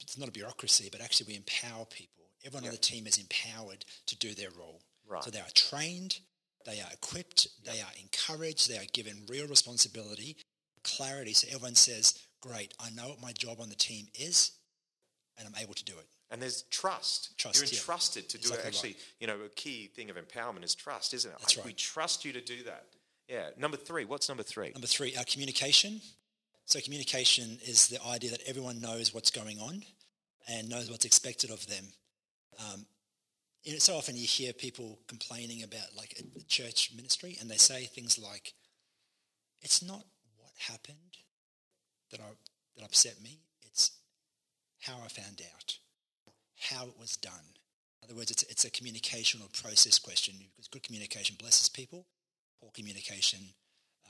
it's 0.00 0.18
not 0.18 0.28
a 0.28 0.32
bureaucracy, 0.32 0.88
but 0.92 1.00
actually 1.00 1.28
we 1.32 1.36
empower 1.36 1.86
people. 1.86 2.24
Everyone 2.44 2.64
on 2.66 2.70
the 2.72 2.76
team 2.76 3.06
is 3.06 3.16
empowered 3.18 3.84
to 4.06 4.16
do 4.16 4.34
their 4.34 4.50
role. 4.50 4.82
Right. 5.08 5.24
So 5.24 5.30
they 5.30 5.40
are 5.40 5.50
trained, 5.54 6.20
they 6.66 6.80
are 6.80 6.92
equipped, 6.92 7.48
they 7.64 7.80
are 7.80 7.92
encouraged, 8.00 8.70
they 8.70 8.76
are 8.76 8.86
given 8.92 9.22
real 9.28 9.46
responsibility, 9.46 10.36
clarity. 10.84 11.32
So 11.32 11.48
everyone 11.48 11.76
says, 11.76 12.18
great, 12.40 12.74
I 12.78 12.90
know 12.90 13.08
what 13.08 13.22
my 13.22 13.32
job 13.32 13.60
on 13.60 13.68
the 13.68 13.76
team 13.76 14.06
is 14.14 14.52
and 15.38 15.46
I'm 15.46 15.62
able 15.62 15.74
to 15.74 15.84
do 15.84 15.92
it. 15.92 16.06
And 16.30 16.42
there's 16.42 16.62
trust. 16.70 17.38
Trust, 17.38 17.58
You're 17.58 17.66
yeah. 17.66 17.78
entrusted 17.78 18.28
to 18.30 18.38
do 18.38 18.48
Exactly 18.48 18.64
it. 18.64 18.66
Actually, 18.66 18.88
right. 18.90 19.14
you 19.20 19.26
know, 19.28 19.36
a 19.44 19.48
key 19.50 19.86
thing 19.94 20.10
of 20.10 20.16
empowerment 20.16 20.64
is 20.64 20.74
trust, 20.74 21.14
isn't 21.14 21.30
it? 21.30 21.36
That's 21.38 21.56
Like, 21.56 21.66
We 21.66 21.72
trust 21.72 22.24
you 22.24 22.32
to 22.32 22.40
do 22.40 22.64
that. 22.64 22.84
Yeah. 23.28 23.50
Number 23.56 23.76
three. 23.76 24.04
What's 24.04 24.28
number 24.28 24.42
three? 24.42 24.70
Number 24.72 24.86
three, 24.86 25.16
our 25.16 25.24
communication. 25.24 26.00
So 26.64 26.80
communication 26.80 27.58
is 27.64 27.88
the 27.88 28.02
idea 28.04 28.30
that 28.30 28.42
everyone 28.46 28.80
knows 28.80 29.14
what's 29.14 29.30
going 29.30 29.60
on 29.60 29.82
and 30.48 30.68
knows 30.68 30.90
what's 30.90 31.04
expected 31.04 31.50
of 31.50 31.64
them. 31.68 31.84
Um, 32.58 32.86
you 33.66 33.72
know, 33.72 33.78
so 33.80 33.96
often 33.96 34.14
you 34.16 34.26
hear 34.26 34.52
people 34.52 35.00
complaining 35.08 35.64
about 35.64 35.88
like 35.96 36.14
a, 36.20 36.38
a 36.38 36.44
church 36.44 36.92
ministry, 36.94 37.36
and 37.40 37.50
they 37.50 37.56
say 37.56 37.84
things 37.84 38.16
like, 38.16 38.54
"It's 39.60 39.82
not 39.82 40.04
what 40.36 40.52
happened 40.68 41.18
that 42.12 42.20
I, 42.20 42.30
that 42.76 42.84
upset 42.84 43.20
me; 43.20 43.40
it's 43.62 43.90
how 44.82 44.94
I 45.04 45.08
found 45.08 45.42
out, 45.52 45.78
how 46.70 46.86
it 46.86 46.94
was 46.96 47.16
done." 47.16 47.56
In 48.00 48.08
other 48.08 48.14
words, 48.14 48.30
it's 48.30 48.44
it's 48.44 48.64
a 48.64 48.70
communication 48.70 49.40
or 49.42 49.48
process 49.48 49.98
question 49.98 50.36
because 50.38 50.68
good 50.68 50.84
communication 50.84 51.34
blesses 51.36 51.68
people, 51.68 52.06
poor 52.60 52.70
communication, 52.72 53.40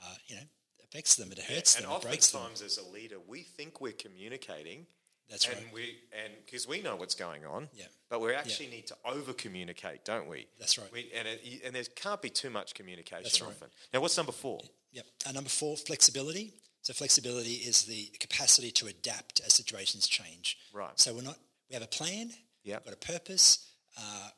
uh, 0.05 0.17
you 0.27 0.37
know, 0.37 0.47
affects 0.85 1.17
them. 1.17 1.33
It 1.33 1.39
hurts 1.39 1.77
and 1.77 1.87
them. 1.87 1.93
It 1.93 2.03
breaks 2.03 2.31
them. 2.31 2.43
oftentimes, 2.43 2.61
as 2.61 2.77
a 2.77 2.87
leader, 2.93 3.17
we 3.27 3.41
think 3.41 3.81
we're 3.81 3.93
communicating, 3.93 4.87
That's 5.31 5.47
and 5.47 5.57
right. 5.57 5.73
we 5.75 5.99
and 6.25 6.33
because 6.45 6.69
we 6.69 6.81
know 6.83 6.95
what's 6.97 7.15
going 7.17 7.45
on, 7.45 7.69
Yeah. 7.75 7.87
but 8.09 8.21
we 8.21 8.33
actually 8.35 8.69
need 8.69 8.87
to 8.89 8.97
over 9.05 9.33
communicate, 9.33 10.05
don't 10.05 10.29
we? 10.29 10.47
That's 10.59 10.79
right. 10.79 10.91
We, 10.93 11.11
and 11.17 11.27
it, 11.27 11.63
and 11.65 11.75
there 11.75 11.83
can't 11.97 12.23
be 12.23 12.31
too 12.31 12.51
much 12.51 12.75
communication 12.75 13.25
That's 13.25 13.41
right. 13.41 13.51
often. 13.51 13.69
Now, 13.93 14.01
what's 14.01 14.17
number 14.17 14.33
four? 14.33 14.61
Yep. 14.93 15.07
Uh, 15.29 15.33
number 15.33 15.51
four, 15.51 15.77
flexibility. 15.77 16.53
So 16.83 16.93
flexibility 16.93 17.55
is 17.55 17.85
the 17.85 18.07
capacity 18.21 18.71
to 18.73 18.87
adapt 18.87 19.41
as 19.45 19.53
situations 19.55 20.07
change. 20.07 20.57
Right. 20.73 20.93
So 21.01 21.13
we're 21.15 21.23
not. 21.23 21.39
We 21.69 21.75
have 21.75 21.83
a 21.83 21.89
plan. 21.89 22.31
We've 22.65 22.75
got 22.85 22.93
a 22.93 22.97
purpose. 22.97 23.67
Uh, 23.99 24.29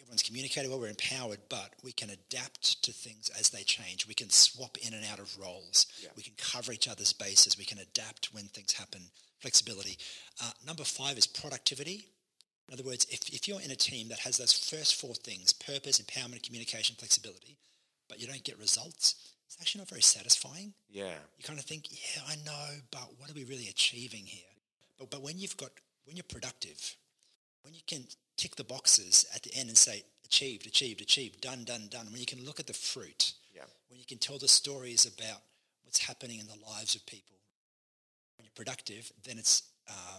everyone's 0.00 0.22
communicated 0.22 0.70
well. 0.70 0.80
We're 0.80 0.88
empowered, 0.88 1.40
but 1.50 1.70
we 1.84 1.92
can 1.92 2.08
adapt 2.08 2.82
to 2.84 2.92
things 2.92 3.30
as 3.38 3.50
they 3.50 3.62
change. 3.62 4.06
We 4.08 4.14
can 4.14 4.30
swap 4.30 4.78
in 4.78 4.94
and 4.94 5.04
out 5.12 5.18
of 5.18 5.36
roles. 5.38 5.86
Yeah. 6.02 6.08
We 6.16 6.22
can 6.22 6.32
cover 6.38 6.72
each 6.72 6.88
other's 6.88 7.12
bases. 7.12 7.58
We 7.58 7.64
can 7.66 7.78
adapt 7.78 8.32
when 8.32 8.44
things 8.44 8.72
happen. 8.72 9.02
Flexibility. 9.40 9.96
Uh, 10.42 10.50
number 10.66 10.84
five 10.84 11.16
is 11.16 11.26
productivity. 11.26 12.06
In 12.68 12.74
other 12.74 12.82
words, 12.82 13.06
if, 13.10 13.28
if 13.32 13.48
you're 13.48 13.60
in 13.60 13.70
a 13.70 13.76
team 13.76 14.08
that 14.08 14.18
has 14.20 14.36
those 14.36 14.52
first 14.52 15.00
four 15.00 15.14
things 15.14 15.52
purpose, 15.52 16.00
empowerment, 16.00 16.42
communication, 16.42 16.96
flexibility 16.98 17.56
but 18.08 18.20
you 18.20 18.26
don't 18.26 18.42
get 18.42 18.58
results, 18.58 19.34
it's 19.46 19.56
actually 19.60 19.80
not 19.80 19.88
very 19.88 20.02
satisfying. 20.02 20.72
Yeah. 20.90 21.12
You 21.36 21.44
kind 21.44 21.58
of 21.58 21.64
think, 21.64 21.84
yeah, 21.90 22.22
I 22.26 22.36
know, 22.44 22.80
but 22.90 23.08
what 23.18 23.30
are 23.30 23.34
we 23.34 23.44
really 23.44 23.68
achieving 23.68 24.24
here? 24.24 24.48
But, 24.98 25.10
but 25.10 25.22
when 25.22 25.38
you've 25.38 25.56
got, 25.56 25.70
when 26.04 26.16
you're 26.16 26.24
productive, 26.28 26.96
when 27.62 27.74
you 27.74 27.80
can 27.86 28.04
tick 28.36 28.56
the 28.56 28.64
boxes 28.64 29.26
at 29.34 29.42
the 29.42 29.54
end 29.54 29.68
and 29.68 29.76
say, 29.76 30.04
achieved, 30.24 30.66
achieved, 30.66 31.00
achieved, 31.00 31.40
done, 31.40 31.64
done, 31.64 31.88
done, 31.90 32.06
when 32.10 32.20
you 32.20 32.26
can 32.26 32.44
look 32.44 32.60
at 32.60 32.66
the 32.66 32.72
fruit, 32.72 33.32
Yeah. 33.54 33.62
when 33.88 33.98
you 33.98 34.06
can 34.06 34.18
tell 34.18 34.38
the 34.38 34.48
stories 34.48 35.06
about 35.06 35.40
what's 35.84 36.04
happening 36.04 36.38
in 36.40 36.46
the 36.46 36.56
lives 36.66 36.94
of 36.94 37.04
people, 37.06 37.36
productive, 38.58 39.12
then 39.24 39.38
it's, 39.38 39.62
uh, 39.88 40.18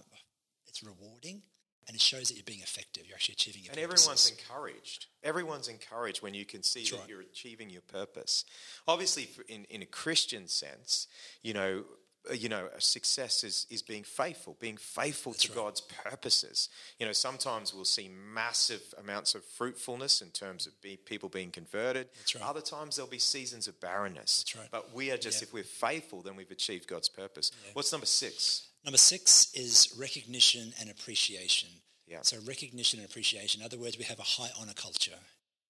it's 0.67 0.81
rewarding 0.81 1.41
and 1.87 1.95
it 1.95 2.01
shows 2.01 2.29
that 2.29 2.35
you're 2.35 2.43
being 2.45 2.61
effective. 2.61 3.03
You're 3.07 3.15
actually 3.15 3.33
achieving 3.33 3.63
your 3.63 3.71
And 3.73 3.81
purposes. 3.81 4.07
everyone's 4.07 4.31
encouraged. 4.31 5.05
Everyone's 5.23 5.67
encouraged 5.67 6.21
when 6.21 6.33
you 6.33 6.45
can 6.45 6.63
see 6.63 6.81
That's 6.81 6.91
that 6.91 6.99
right. 7.01 7.09
you're 7.09 7.21
achieving 7.21 7.69
your 7.69 7.81
purpose. 7.81 8.45
Obviously, 8.87 9.27
in, 9.47 9.65
in 9.65 9.81
a 9.81 9.85
Christian 9.85 10.47
sense, 10.47 11.07
you 11.41 11.53
know, 11.53 11.83
Uh, 12.29 12.33
you 12.33 12.49
know, 12.49 12.67
a 12.75 12.81
success 12.81 13.43
is, 13.43 13.65
is 13.69 13.81
being 13.81 14.03
faithful, 14.03 14.55
being 14.59 14.77
faithful 14.77 15.33
to 15.33 15.47
right. 15.49 15.55
God's 15.55 15.81
purposes. 15.81 16.69
You 16.99 17.05
know, 17.05 17.11
sometimes 17.13 17.73
we'll 17.73 17.85
see 17.85 18.09
massive 18.33 18.81
amounts 19.01 19.35
of 19.35 19.43
fruitfulness 19.43 20.21
in 20.21 20.29
terms 20.29 20.67
of 20.67 20.79
be, 20.81 20.97
people 20.97 21.29
being 21.29 21.51
converted. 21.51 22.07
That's 22.17 22.35
right. 22.35 22.43
Other 22.43 22.61
times 22.61 22.95
there'll 22.95 23.09
be 23.09 23.19
seasons 23.19 23.67
of 23.67 23.79
barrenness. 23.79 24.43
That's 24.43 24.55
right. 24.55 24.67
But 24.71 24.93
we 24.93 25.11
are 25.11 25.17
just, 25.17 25.41
Yeah. 25.41 25.47
if 25.47 25.53
we're 25.53 25.63
faithful, 25.63 26.21
then 26.21 26.35
we've 26.35 26.51
achieved 26.51 26.87
God's 26.87 27.09
purpose. 27.09 27.51
What's 27.73 27.91
number 27.91 28.07
six? 28.07 28.67
Number 28.85 28.97
six 28.97 29.51
is 29.53 29.93
recognition 29.97 30.73
and 30.79 30.89
appreciation. 30.89 31.69
Yeah. 32.07 32.19
So 32.23 32.37
recognition 32.47 32.99
and 32.99 33.07
appreciation. 33.09 33.61
In 33.61 33.65
other 33.65 33.77
words, 33.77 33.97
we 33.97 34.05
have 34.05 34.19
a 34.19 34.23
high 34.23 34.49
honor 34.59 34.73
culture. 34.75 35.19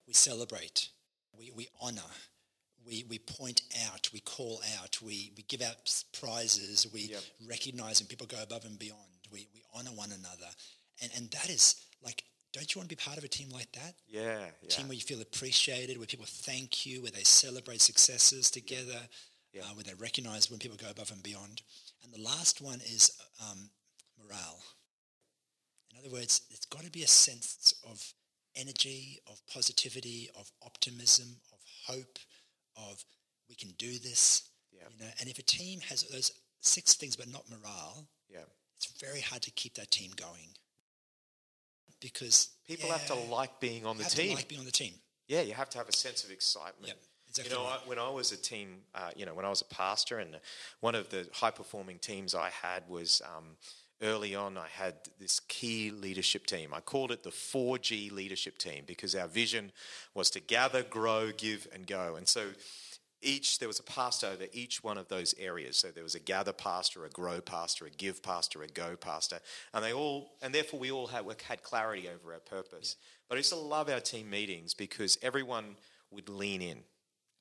We 0.08 0.14
celebrate. 0.14 0.90
We, 1.38 1.52
we 1.56 1.68
honor. 1.82 2.02
We, 2.90 3.06
we 3.08 3.20
point 3.20 3.62
out. 3.88 4.10
We 4.12 4.20
call 4.22 4.62
out. 4.82 5.00
We, 5.02 5.32
we 5.38 5.44
give 5.44 5.62
out 5.62 5.76
prizes. 6.20 6.88
We 6.92 7.02
Yep. 7.02 7.22
recognize 7.48 8.02
when 8.02 8.08
people 8.08 8.28
go 8.28 8.42
above 8.42 8.66
and 8.66 8.80
beyond. 8.80 9.00
We, 9.32 9.48
we 9.54 9.62
honor 9.76 9.92
one 9.92 10.12
another. 10.12 10.50
And, 11.02 11.12
and 11.16 11.32
that 11.32 11.50
is 11.50 11.76
like, 12.04 12.24
don't 12.52 12.74
you 12.74 12.80
want 12.80 12.90
to 12.90 12.96
be 12.96 13.00
part 13.00 13.18
of 13.20 13.24
a 13.24 13.28
team 13.28 13.50
like 13.52 13.72
that? 13.74 13.94
Yeah. 14.08 14.22
A 14.22 14.52
yeah. 14.64 14.70
team 14.70 14.88
where 14.88 14.96
you 14.96 15.02
feel 15.04 15.22
appreciated, 15.22 15.98
where 15.98 16.08
people 16.08 16.26
thank 16.28 16.86
you, 16.86 17.02
where 17.04 17.12
they 17.12 17.24
celebrate 17.24 17.82
successes 17.82 18.50
together, 18.50 19.00
Yeah. 19.54 19.62
uh, 19.62 19.76
where 19.76 19.84
they 19.84 19.94
recognize 19.94 20.50
when 20.50 20.60
people 20.60 20.78
go 20.78 20.90
above 20.90 21.12
and 21.12 21.22
beyond. 21.22 21.62
And 22.04 22.12
the 22.12 22.22
last 22.22 22.60
one 22.60 22.80
is 22.82 23.12
um, 23.52 23.70
morale. 24.18 24.64
In 25.92 26.00
other 26.00 26.10
words, 26.10 26.42
there's 26.50 26.66
got 26.66 26.84
to 26.84 26.92
be 26.92 27.04
a 27.04 27.08
sense 27.08 27.74
of 27.90 28.14
energy, 28.56 29.20
of 29.28 29.40
positivity, 29.48 30.30
of 30.36 30.52
optimism, 30.66 31.36
of 31.54 31.60
hope, 31.86 32.18
of 32.76 33.04
we 33.50 33.56
can 33.56 33.70
do 33.78 33.98
this. 34.00 34.50
Yeah. 34.72 34.84
You 34.92 35.06
know, 35.06 35.12
and 35.20 35.30
if 35.30 35.40
a 35.40 35.44
team 35.44 35.80
has 35.90 36.04
those 36.04 36.32
six 36.62 36.94
things 36.94 37.16
but 37.16 37.28
not 37.28 37.44
morale, 37.50 38.08
yeah. 38.30 38.40
it's 38.78 38.88
very 39.02 39.22
hard 39.22 39.42
to 39.44 39.52
keep 39.52 39.76
that 39.76 39.92
team 39.92 40.12
going. 40.16 40.56
Because 42.00 42.50
People 42.68 42.90
have 42.92 43.06
to 43.08 43.16
like 43.16 43.60
being 43.60 43.86
on 43.86 43.98
the 43.98 44.04
have 44.04 44.14
team. 44.14 44.30
to 44.30 44.36
like 44.36 44.48
being 44.48 44.60
on 44.60 44.66
the 44.66 44.72
team. 44.72 44.94
Yeah, 45.28 45.42
you 45.42 45.54
have 45.54 45.70
to 45.72 45.78
have 45.78 45.90
a 45.90 45.94
sense 45.94 46.24
of 46.24 46.32
excitement. 46.32 46.88
Yep, 46.88 46.98
exactly 47.28 47.54
You 47.54 47.62
know. 47.62 47.68
I, 47.68 47.78
when 47.86 48.00
I 48.00 48.10
was 48.10 48.32
a 48.32 48.38
team, 48.38 48.78
uh, 48.96 49.10
you 49.16 49.26
know, 49.26 49.34
when 49.34 49.46
I 49.46 49.50
was 49.50 49.62
a 49.62 49.66
pastor, 49.66 50.20
and 50.20 50.40
one 50.80 50.96
of 50.96 51.10
the 51.10 51.28
high 51.34 51.52
performing 51.52 52.00
teams 52.00 52.36
I 52.36 52.50
had 52.50 52.84
was 52.88 53.22
um, 53.26 53.58
early 54.02 54.36
on, 54.36 54.58
I 54.58 54.68
had 54.68 54.96
this 55.20 55.40
key 55.42 55.92
leadership 55.92 56.46
team. 56.46 56.74
I 56.74 56.80
called 56.80 57.12
it 57.12 57.24
the 57.24 57.30
4G 57.30 58.12
leadership 58.12 58.58
team 58.58 58.84
because 58.88 59.16
our 59.16 59.28
vision 59.28 59.72
was 60.14 60.30
to 60.32 60.40
gather, 60.40 60.84
grow, 60.84 61.32
give, 61.36 61.68
and 61.74 61.86
go. 61.86 62.16
And 62.16 62.28
so 62.28 62.48
each 63.22 63.60
there 63.60 63.68
was 63.68 63.80
a 63.80 63.84
pastor 63.84 64.28
over 64.28 64.46
each 64.54 64.84
one 64.84 64.98
of 64.98 65.08
those 65.10 65.36
areas. 65.40 65.78
So 65.78 65.90
there 65.90 66.04
was 66.04 66.16
a 66.16 66.20
gather 66.20 66.54
pastor, 66.54 67.06
a 67.06 67.10
grow 67.10 67.42
pastor, 67.42 67.86
a 67.86 67.90
give 67.90 68.24
pastor, 68.24 68.64
a 68.64 68.68
go 68.68 68.96
pastor, 68.96 69.40
and 69.74 69.84
they 69.84 69.94
all 69.94 70.32
and 70.42 70.54
therefore 70.54 70.80
we 70.80 70.92
all 70.92 71.08
had 71.08 71.26
had 71.48 71.64
clarity 71.64 72.08
over 72.08 72.34
our 72.34 72.40
purpose. 72.40 72.96
But 73.28 73.36
I 73.36 73.40
used 73.40 73.52
to 73.52 73.60
love 73.60 73.90
our 73.90 74.00
team 74.00 74.30
meetings 74.30 74.74
because 74.74 75.18
everyone 75.22 75.76
would 76.12 76.30
lean 76.30 76.62
in, 76.62 76.80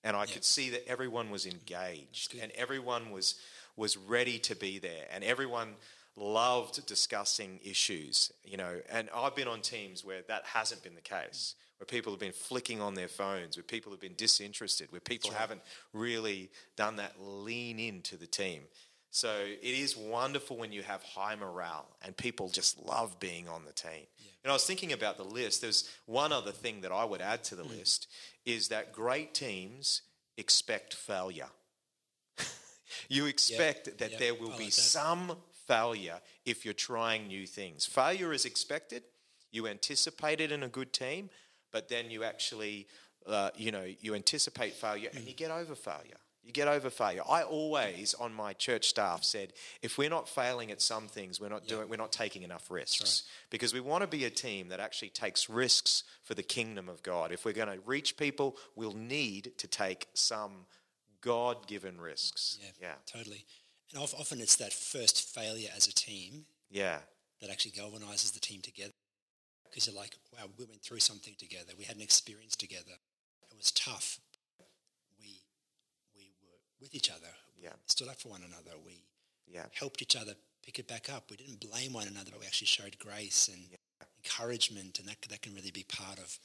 and 0.03 0.17
I 0.17 0.27
could 0.27 0.45
see 0.45 0.71
that 0.71 0.87
everyone 0.89 1.31
was 1.31 1.47
engaged 1.47 2.37
and 2.41 2.51
everyone 2.53 3.11
was 3.11 3.37
was 3.77 3.97
ready 3.97 4.39
to 4.41 4.57
be 4.57 4.79
there, 4.79 5.07
and 5.13 5.23
everyone 5.23 5.77
loved 6.19 6.85
discussing 6.87 7.61
issues, 7.65 8.33
you 8.45 8.57
know. 8.57 8.81
And 8.91 9.09
I've 9.15 9.37
been 9.37 9.49
on 9.49 9.61
teams 9.61 10.05
where 10.05 10.23
that 10.29 10.45
hasn't 10.45 10.83
been 10.83 10.95
the 10.95 11.01
case, 11.01 11.55
where 11.79 11.87
people 11.87 12.13
have 12.13 12.21
been 12.21 12.33
flicking 12.33 12.81
on 12.81 12.95
their 12.95 13.09
phones, 13.09 13.57
where 13.57 13.65
people 13.65 13.93
have 13.93 14.01
been 14.01 14.17
disinterested, 14.17 14.91
where 14.91 15.01
people 15.01 15.31
haven't 15.31 15.61
really 15.93 16.51
done 16.77 16.97
that 16.97 17.15
lean 17.21 17.79
into 17.79 18.17
the 18.17 18.27
team. 18.27 18.63
So 19.11 19.31
it 19.41 19.59
is 19.63 19.97
wonderful 19.97 20.57
when 20.57 20.71
you 20.71 20.83
have 20.83 21.03
high 21.03 21.35
morale 21.35 21.89
and 22.03 22.17
people 22.17 22.49
just 22.51 22.79
love 22.85 23.19
being 23.19 23.49
on 23.49 23.65
the 23.65 23.73
team. 23.73 24.07
And 24.45 24.51
I 24.51 24.53
was 24.53 24.65
thinking 24.65 24.93
about 24.93 25.17
the 25.17 25.25
list. 25.25 25.63
There's 25.63 25.91
one 26.07 26.33
other 26.33 26.53
thing 26.53 26.83
that 26.83 26.93
I 26.93 27.05
would 27.05 27.23
add 27.23 27.43
to 27.45 27.55
the 27.55 27.65
mm. 27.65 27.79
list 27.79 28.07
is 28.45 28.69
that 28.69 28.93
great 28.93 29.35
teams 29.35 30.03
expect 30.37 30.95
failure. 30.95 31.49
you 33.09 33.27
expect 33.27 33.99
that 33.99 34.11
Yep. 34.13 34.21
there 34.21 34.35
will 34.35 34.57
be 34.57 34.67
that. 34.67 34.73
some 34.73 35.37
failure 35.69 36.19
if 36.45 36.65
you're 36.65 36.75
trying 36.75 37.29
new 37.29 37.47
things. 37.47 37.87
Failure 37.87 38.33
is 38.33 38.45
expected. 38.45 39.03
You 39.53 39.69
anticipate 39.69 40.41
it 40.41 40.51
in 40.51 40.63
a 40.63 40.69
good 40.69 40.93
team, 40.93 41.31
but 41.71 41.89
then 41.89 42.11
you 42.11 42.25
actually, 42.25 42.89
uh, 43.27 43.51
you 43.57 43.71
know, 43.71 43.87
you 44.01 44.15
anticipate 44.15 44.73
failure 44.73 45.11
and 45.15 45.25
you 45.25 45.35
get 45.35 45.51
over 45.51 45.75
failure. 45.75 46.19
You 46.43 46.53
get 46.53 46.69
over 46.69 46.89
failure. 46.89 47.23
I 47.29 47.43
always, 47.43 48.15
on 48.15 48.33
my 48.33 48.55
church 48.55 48.89
staff, 48.89 49.23
said, 49.23 49.53
if 49.83 49.99
we're 49.99 50.09
not 50.09 50.31
failing 50.31 50.71
at 50.71 50.81
some 50.81 51.07
things, 51.07 51.39
we're 51.39 51.51
not 51.51 51.67
doing, 51.67 51.91
we're 51.91 51.97
not 51.97 52.13
taking 52.13 52.43
enough 52.43 52.71
risks 52.71 53.25
because 53.51 53.75
we 53.75 53.81
want 53.81 54.01
to 54.01 54.07
be 54.07 54.25
a 54.25 54.31
team 54.31 54.69
that 54.69 54.81
actually 54.81 55.11
takes 55.11 55.51
risks 55.51 56.05
for 56.25 56.35
the 56.35 56.43
kingdom 56.43 56.89
of 56.89 57.03
God. 57.03 57.33
If 57.33 57.45
we're 57.45 57.53
going 57.53 57.69
to 57.69 57.81
reach 57.85 58.17
people, 58.17 58.57
we'll 58.77 58.97
need 58.97 59.53
to 59.59 59.67
take 59.67 60.09
some 60.15 60.53
God-given 61.21 62.01
risks. 62.01 62.59
Yeah, 62.63 62.71
yeah, 62.81 62.95
totally. 63.05 63.45
And 63.93 64.03
often 64.03 64.41
it's 64.41 64.57
that 64.57 64.73
first 64.73 65.35
failure 65.35 65.71
as 65.75 65.87
a 65.87 65.95
team. 65.95 66.45
Yeah. 66.71 66.99
That 67.41 67.51
actually 67.51 67.73
galvanizes 67.73 68.33
the 68.33 68.41
team 68.41 68.61
together. 68.61 68.93
Because 69.65 69.87
you're 69.87 69.97
like, 69.97 70.17
wow, 70.33 70.47
we 70.59 70.65
went 70.65 70.83
through 70.83 71.01
something 71.01 71.35
together. 71.39 71.73
We 71.79 71.85
had 71.85 71.97
an 71.97 72.03
experience 72.03 72.57
together. 72.57 72.97
It 73.51 73.57
was 73.57 73.71
tough. 73.73 74.19
We 75.21 75.43
we 76.17 76.31
were 76.43 76.59
with 76.81 76.95
each 76.95 77.11
other. 77.11 77.33
Yeah. 77.61 77.73
Stood 77.87 78.09
up 78.09 78.21
for 78.21 78.29
one 78.29 78.43
another. 78.43 78.77
We 78.85 79.03
yeah. 79.47 79.67
helped 79.73 80.03
each 80.03 80.17
other 80.17 80.35
pick 80.65 80.79
it 80.79 80.89
back 80.89 81.09
up. 81.11 81.31
We 81.31 81.37
didn't 81.37 81.61
blame 81.61 81.93
one 81.93 82.07
another, 82.07 82.31
but 82.33 82.41
we 82.41 82.47
actually 82.47 82.67
showed 82.67 82.99
grace 82.99 83.49
and 83.49 83.63
yeah. 83.71 84.07
encouragement. 84.25 84.99
And 84.99 85.09
that, 85.09 85.17
that 85.29 85.43
can 85.43 85.55
really 85.55 85.71
be 85.71 85.85
part 85.85 86.19
of 86.19 86.39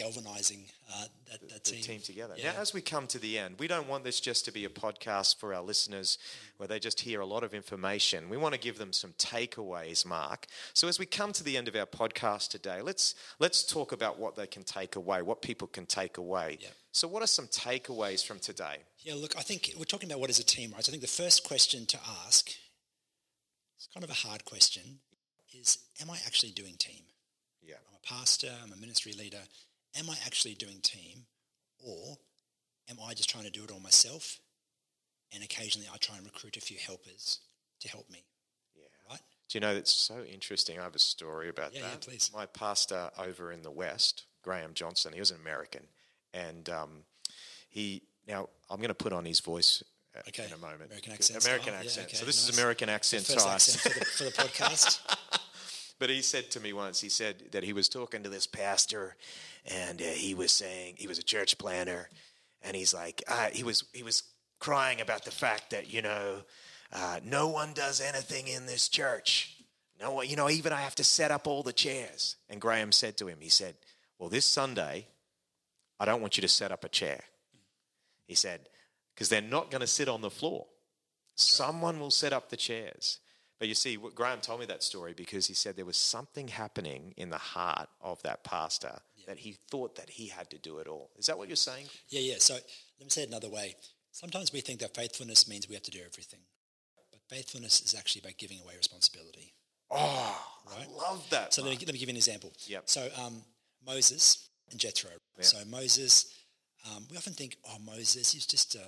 galvanizing 0.00 0.64
uh, 0.92 1.04
that, 1.30 1.40
that 1.48 1.64
the 1.64 1.70
team. 1.70 1.82
team 1.82 2.00
together. 2.00 2.34
Yeah. 2.36 2.52
Now, 2.52 2.60
as 2.60 2.72
we 2.72 2.80
come 2.80 3.06
to 3.08 3.18
the 3.18 3.38
end, 3.38 3.56
we 3.58 3.68
don't 3.68 3.88
want 3.88 4.04
this 4.04 4.20
just 4.20 4.44
to 4.46 4.52
be 4.52 4.64
a 4.64 4.68
podcast 4.68 5.38
for 5.38 5.52
our 5.52 5.62
listeners 5.62 6.18
where 6.56 6.66
they 6.66 6.78
just 6.78 7.00
hear 7.00 7.20
a 7.20 7.26
lot 7.26 7.44
of 7.44 7.52
information. 7.54 8.28
We 8.28 8.36
want 8.36 8.54
to 8.54 8.60
give 8.60 8.78
them 8.78 8.92
some 8.92 9.12
takeaways, 9.18 10.06
Mark. 10.06 10.46
So 10.72 10.88
as 10.88 10.98
we 10.98 11.06
come 11.06 11.32
to 11.32 11.44
the 11.44 11.56
end 11.56 11.68
of 11.68 11.76
our 11.76 11.86
podcast 11.86 12.48
today, 12.48 12.80
let's 12.82 13.14
let's 13.38 13.62
talk 13.62 13.92
about 13.92 14.18
what 14.18 14.36
they 14.36 14.46
can 14.46 14.62
take 14.62 14.96
away, 14.96 15.22
what 15.22 15.42
people 15.42 15.68
can 15.68 15.86
take 15.86 16.16
away. 16.16 16.58
Yeah. 16.60 16.68
So 16.92 17.06
what 17.06 17.22
are 17.22 17.28
some 17.28 17.46
takeaways 17.46 18.26
from 18.26 18.38
today? 18.38 18.78
Yeah, 19.00 19.14
look, 19.14 19.36
I 19.36 19.42
think 19.42 19.72
we're 19.78 19.84
talking 19.84 20.10
about 20.10 20.20
what 20.20 20.30
is 20.30 20.38
a 20.38 20.44
team, 20.44 20.72
right? 20.72 20.84
So 20.84 20.90
I 20.90 20.92
think 20.92 21.02
the 21.02 21.22
first 21.22 21.44
question 21.44 21.86
to 21.86 21.98
ask, 22.26 22.50
it's 23.76 23.88
kind 23.94 24.04
of 24.04 24.10
a 24.10 24.14
hard 24.14 24.44
question, 24.44 25.00
is 25.58 25.78
am 26.00 26.10
I 26.10 26.18
actually 26.26 26.52
doing 26.52 26.74
team? 26.78 27.02
Yeah. 27.62 27.76
I'm 27.88 27.96
a 28.02 28.06
pastor, 28.06 28.50
I'm 28.62 28.72
a 28.72 28.76
ministry 28.76 29.12
leader. 29.12 29.42
Am 29.98 30.08
I 30.10 30.16
actually 30.24 30.54
doing 30.54 30.80
team? 30.82 31.24
Or 31.84 32.16
am 32.88 32.98
I 33.04 33.14
just 33.14 33.28
trying 33.30 33.44
to 33.44 33.50
do 33.50 33.64
it 33.64 33.70
all 33.70 33.80
myself? 33.80 34.38
And 35.32 35.42
occasionally 35.42 35.88
I 35.92 35.96
try 35.98 36.16
and 36.16 36.24
recruit 36.24 36.56
a 36.56 36.60
few 36.60 36.76
helpers 36.78 37.40
to 37.80 37.88
help 37.88 38.08
me, 38.10 38.24
Yeah. 38.76 38.84
right? 39.08 39.20
Do 39.48 39.56
you 39.56 39.60
know 39.60 39.74
that's 39.74 39.92
so 39.92 40.22
interesting? 40.24 40.78
I 40.78 40.82
have 40.82 40.94
a 40.94 40.98
story 40.98 41.48
about 41.48 41.72
Yeah, 41.74 41.80
yeah, 41.82 41.90
that. 41.90 42.00
please. 42.02 42.30
My 42.34 42.46
pastor 42.46 43.10
over 43.18 43.52
in 43.52 43.62
the 43.62 43.70
West, 43.70 44.24
Graham 44.42 44.74
Johnson, 44.74 45.12
he 45.12 45.20
was 45.20 45.30
an 45.30 45.38
American, 45.40 45.86
and 46.34 46.68
um, 46.68 47.04
he 47.68 48.02
now 48.28 48.48
I'm 48.68 48.76
going 48.78 48.88
to 48.88 48.94
put 48.94 49.12
on 49.12 49.24
his 49.24 49.40
voice 49.40 49.82
uh, 50.16 50.20
Okay. 50.28 50.44
in 50.46 50.52
a 50.52 50.56
moment. 50.58 50.82
American 50.86 51.12
accent 51.12 51.44
American 51.44 51.64
style. 51.72 51.74
Yeah, 51.82 51.86
accent. 51.86 52.06
okay, 52.08 52.16
so 52.16 52.24
this 52.26 52.36
nice. 52.44 52.48
is 52.50 52.58
American 52.58 52.88
accent 52.88 53.24
First 53.26 53.40
size. 53.40 53.76
accent 53.76 53.94
for 53.94 53.98
the, 54.00 54.04
for 54.04 54.24
the 54.24 54.30
podcast. 54.48 54.98
But 56.00 56.10
he 56.10 56.22
said 56.22 56.50
to 56.52 56.60
me 56.60 56.72
once, 56.72 57.00
he 57.00 57.10
said 57.10 57.44
that 57.52 57.62
he 57.62 57.74
was 57.74 57.88
talking 57.88 58.22
to 58.24 58.30
this 58.30 58.46
pastor, 58.46 59.16
and 59.66 60.00
uh, 60.00 60.06
he 60.06 60.34
was 60.34 60.50
saying 60.50 60.94
he 60.96 61.06
was 61.06 61.18
a 61.18 61.22
church 61.22 61.58
planter, 61.58 62.08
and 62.62 62.74
he's 62.74 62.92
like, 62.92 63.22
uh, 63.28 63.50
he 63.52 63.62
was 63.62 63.84
he 63.92 64.02
was 64.02 64.24
crying 64.58 65.00
about 65.00 65.24
the 65.24 65.30
fact 65.30 65.70
that 65.70 65.92
you 65.92 66.00
know, 66.00 66.38
uh, 66.92 67.20
no 67.22 67.48
one 67.48 67.74
does 67.74 68.00
anything 68.00 68.48
in 68.48 68.64
this 68.64 68.88
church. 68.88 69.56
No 70.00 70.14
one, 70.14 70.28
you 70.28 70.36
know, 70.36 70.48
even 70.48 70.72
I 70.72 70.80
have 70.80 70.94
to 70.96 71.04
set 71.04 71.30
up 71.30 71.46
all 71.46 71.62
the 71.62 71.72
chairs. 71.72 72.36
And 72.48 72.60
Graham 72.60 72.92
said 72.92 73.18
to 73.18 73.26
him, 73.28 73.38
he 73.40 73.50
said, 73.50 73.74
"Well, 74.18 74.30
this 74.30 74.46
Sunday, 74.46 75.06
I 76.00 76.06
don't 76.06 76.22
want 76.22 76.38
you 76.38 76.40
to 76.40 76.48
set 76.48 76.72
up 76.72 76.82
a 76.82 76.88
chair." 76.88 77.20
He 78.26 78.34
said, 78.34 78.70
because 79.14 79.28
they're 79.28 79.42
not 79.42 79.70
going 79.70 79.82
to 79.82 79.86
sit 79.86 80.08
on 80.08 80.22
the 80.22 80.30
floor. 80.30 80.66
Someone 81.34 82.00
will 82.00 82.10
set 82.10 82.32
up 82.32 82.48
the 82.48 82.56
chairs. 82.56 83.18
But 83.60 83.68
you 83.68 83.74
see, 83.74 83.96
what- 83.98 84.14
Graham 84.14 84.40
told 84.40 84.58
me 84.60 84.66
that 84.66 84.82
story 84.82 85.12
because 85.12 85.46
he 85.46 85.54
said 85.54 85.76
there 85.76 85.84
was 85.84 85.98
something 85.98 86.48
happening 86.48 87.14
in 87.16 87.28
the 87.30 87.38
heart 87.38 87.88
of 88.00 88.20
that 88.22 88.42
pastor 88.42 89.00
that 89.26 89.38
he 89.38 89.52
thought 89.70 89.94
that 89.96 90.08
he 90.10 90.26
had 90.28 90.50
to 90.50 90.58
do 90.58 90.78
it 90.78 90.88
all. 90.88 91.10
Is 91.16 91.26
that 91.26 91.36
what 91.38 91.46
you're 91.48 91.56
saying? 91.56 91.86
Yeah, 92.08 92.20
yeah. 92.20 92.38
So 92.38 92.54
let 92.54 93.04
me 93.04 93.10
say 93.10 93.22
it 93.22 93.28
another 93.28 93.50
way. 93.50 93.76
Sometimes 94.12 94.50
we 94.52 94.60
think 94.62 94.80
that 94.80 94.94
faithfulness 94.94 95.46
means 95.46 95.68
we 95.68 95.74
have 95.74 95.84
to 95.84 95.90
do 95.90 96.00
everything. 96.04 96.40
But 97.12 97.20
faithfulness 97.28 97.80
is 97.82 97.94
actually 97.94 98.22
about 98.22 98.38
giving 98.38 98.60
away 98.60 98.76
responsibility. 98.76 99.52
Oh, 99.90 100.46
Right. 100.66 100.86
I 100.88 100.92
love 100.92 101.28
that. 101.30 101.52
So 101.52 101.62
let 101.62 101.70
me, 101.72 101.76
let 101.84 101.92
me 101.92 101.98
give 101.98 102.08
you 102.08 102.12
an 102.12 102.16
example. 102.16 102.52
Yep. 102.66 102.88
So 102.88 103.08
um, 103.18 103.42
Moses 103.84 104.48
and 104.70 104.80
Jethro. 104.80 105.10
So 105.40 105.58
Moses, 105.66 106.32
um, 106.90 107.06
we 107.10 107.16
often 107.16 107.34
think, 107.34 107.56
oh, 107.68 107.76
Moses, 107.84 108.32
he's 108.32 108.46
just 108.46 108.74
a 108.76 108.86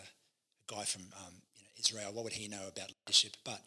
guy 0.67 0.85
from 0.85 1.03
um, 1.27 1.35
you 1.57 1.63
know, 1.65 1.69
Israel. 1.79 2.13
What 2.13 2.25
would 2.25 2.33
he 2.33 2.49
know 2.49 2.69
about 2.69 2.91
leadership? 3.07 3.37
But 3.45 3.61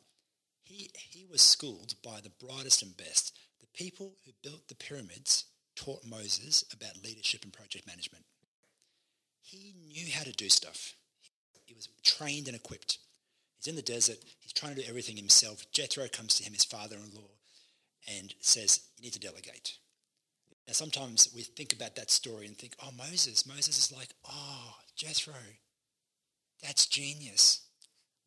he, 0.66 0.90
he 0.96 1.26
was 1.26 1.42
schooled 1.42 1.94
by 2.04 2.20
the 2.22 2.46
brightest 2.46 2.82
and 2.82 2.98
best. 2.98 3.38
The 3.62 3.68
people 3.74 4.16
who 4.26 4.32
built 4.44 4.68
the 4.68 4.76
pyramids 4.76 5.46
taught 5.76 6.06
Moses 6.06 6.64
about 6.74 7.04
leadership 7.04 7.44
and 7.44 7.54
project 7.54 7.88
management. 7.88 8.26
He 9.42 9.76
knew 9.88 10.12
how 10.12 10.24
to 10.24 10.32
do 10.32 10.50
stuff. 10.50 10.96
He 11.66 11.74
was 11.74 11.90
trained 12.04 12.48
and 12.48 12.56
equipped. 12.56 13.00
He's 13.58 13.68
in 13.68 13.76
the 13.76 13.82
desert. 13.82 14.18
He's 14.40 14.54
trying 14.54 14.76
to 14.76 14.82
do 14.82 14.88
everything 14.88 15.18
himself. 15.18 15.66
Jethro 15.72 16.08
comes 16.08 16.36
to 16.36 16.44
him, 16.44 16.54
his 16.54 16.66
father-in-law, 16.66 17.30
and 18.08 18.34
says, 18.40 18.82
you 18.98 19.04
need 19.04 19.14
to 19.14 19.20
delegate. 19.20 19.78
Now, 20.68 20.74
sometimes 20.74 21.30
we 21.36 21.42
think 21.42 21.74
about 21.74 21.96
that 21.96 22.10
story 22.10 22.48
and 22.48 22.58
think, 22.58 22.76
oh, 22.84 22.92
Moses. 22.98 23.48
Moses 23.48 23.78
is 23.78 23.92
like, 23.92 24.10
oh, 24.28 24.76
Jethro, 24.96 25.34
that's 26.64 26.88
genius. 26.88 27.65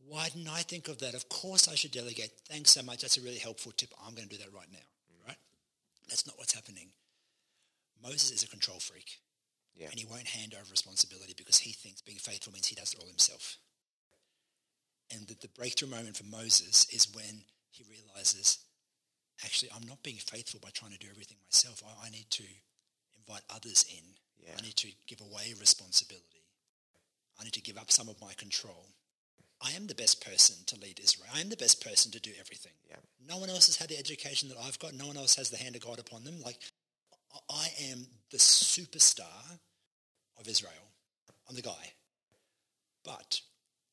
Why 0.06 0.28
didn't 0.28 0.48
I 0.48 0.62
think 0.62 0.88
of 0.88 0.98
that? 1.00 1.14
Of 1.14 1.28
course 1.28 1.68
I 1.68 1.74
should 1.74 1.92
delegate. 1.92 2.30
Thanks 2.48 2.70
so 2.70 2.82
much. 2.82 3.02
That's 3.02 3.18
a 3.18 3.20
really 3.20 3.38
helpful 3.38 3.72
tip. 3.76 3.90
I'm 4.04 4.14
going 4.14 4.28
to 4.28 4.37
do 4.37 4.42
that 4.42 4.54
right 4.54 4.70
now, 4.72 4.87
right? 5.26 5.37
That's 6.08 6.26
not 6.26 6.38
what's 6.38 6.54
happening. 6.54 6.88
Moses 8.02 8.30
is 8.30 8.42
a 8.42 8.48
control 8.48 8.78
freak. 8.78 9.18
Yeah. 9.76 9.88
And 9.90 9.98
he 9.98 10.06
won't 10.06 10.26
hand 10.26 10.54
over 10.54 10.70
responsibility 10.70 11.34
because 11.37 11.58
he 11.58 11.72
thinks 11.72 12.00
being 12.00 12.18
faithful 12.18 12.52
means 12.52 12.66
he 12.66 12.74
does 12.74 12.92
it 12.92 13.00
all 13.00 13.08
himself. 13.08 13.58
And 15.14 15.26
the, 15.26 15.37
the 15.40 15.48
breakthrough 15.48 15.88
moment 15.88 16.16
for 16.16 16.24
Moses 16.24 16.87
is 16.92 17.14
when 17.14 17.42
he 17.70 17.84
realizes, 17.88 18.58
actually, 19.44 19.70
I'm 19.74 19.87
not 19.87 20.02
being 20.02 20.16
faithful 20.16 20.61
by 20.62 20.70
trying 20.72 20.92
to 20.92 20.98
do 20.98 21.06
everything 21.11 21.38
myself. 21.46 21.82
I, 21.87 22.06
I 22.06 22.11
need 22.11 22.26
to 22.30 22.44
invite 23.16 23.42
others 23.54 23.84
in. 23.88 24.04
Yeah. 24.38 24.54
I 24.58 24.62
need 24.62 24.76
to 24.76 24.88
give 25.06 25.20
away 25.20 25.54
responsibility. 25.58 26.42
I 27.40 27.44
need 27.44 27.52
to 27.54 27.62
give 27.62 27.78
up 27.78 27.90
some 27.90 28.08
of 28.08 28.20
my 28.20 28.32
control. 28.34 28.87
I 29.61 29.73
am 29.73 29.87
the 29.87 29.94
best 29.94 30.25
person 30.25 30.57
to 30.66 30.79
lead 30.79 31.01
Israel. 31.03 31.29
I 31.35 31.40
am 31.40 31.49
the 31.49 31.57
best 31.57 31.85
person 31.85 32.12
to 32.12 32.21
do 32.21 32.31
everything. 32.38 32.73
Yeah. 32.88 32.97
No 33.27 33.38
one 33.38 33.51
else 33.51 33.66
has 33.66 33.77
had 33.77 33.88
the 33.88 33.99
education 33.99 34.49
that 34.51 34.59
I've 34.59 34.79
got. 34.79 34.94
No 34.94 35.07
one 35.07 35.16
else 35.16 35.35
has 35.35 35.51
the 35.51 35.57
hand 35.57 35.75
of 35.75 35.83
God 35.83 35.99
upon 35.99 36.25
them. 36.25 36.40
Like, 36.40 36.59
I- 37.51 37.73
am 37.90 38.07
the 38.31 38.38
superstar 38.38 39.59
of 40.38 40.49
Israel. 40.49 40.92
I'm 41.49 41.57
the 41.57 41.62
guy. 41.62 41.92
But 43.05 43.40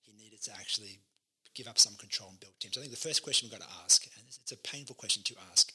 he 0.02 0.14
needed 0.14 0.44
to 0.44 0.52
actually 0.52 1.00
give 1.56 1.68
up 1.68 1.80
some 1.80 1.96
control 1.96 2.30
and 2.30 2.40
build 2.40 2.54
teams. 2.60 2.78
I 2.78 2.82
think 2.82 2.92
the 2.92 2.98
first 2.98 3.24
question 3.24 3.48
we've 3.50 3.60
got 3.60 3.68
to 3.68 3.76
ask, 3.84 4.06
and 4.06 4.26
it's 4.28 4.52
a 4.52 4.58
painful 4.58 4.96
question 4.96 5.24
to 5.24 5.36
ask, 5.52 5.72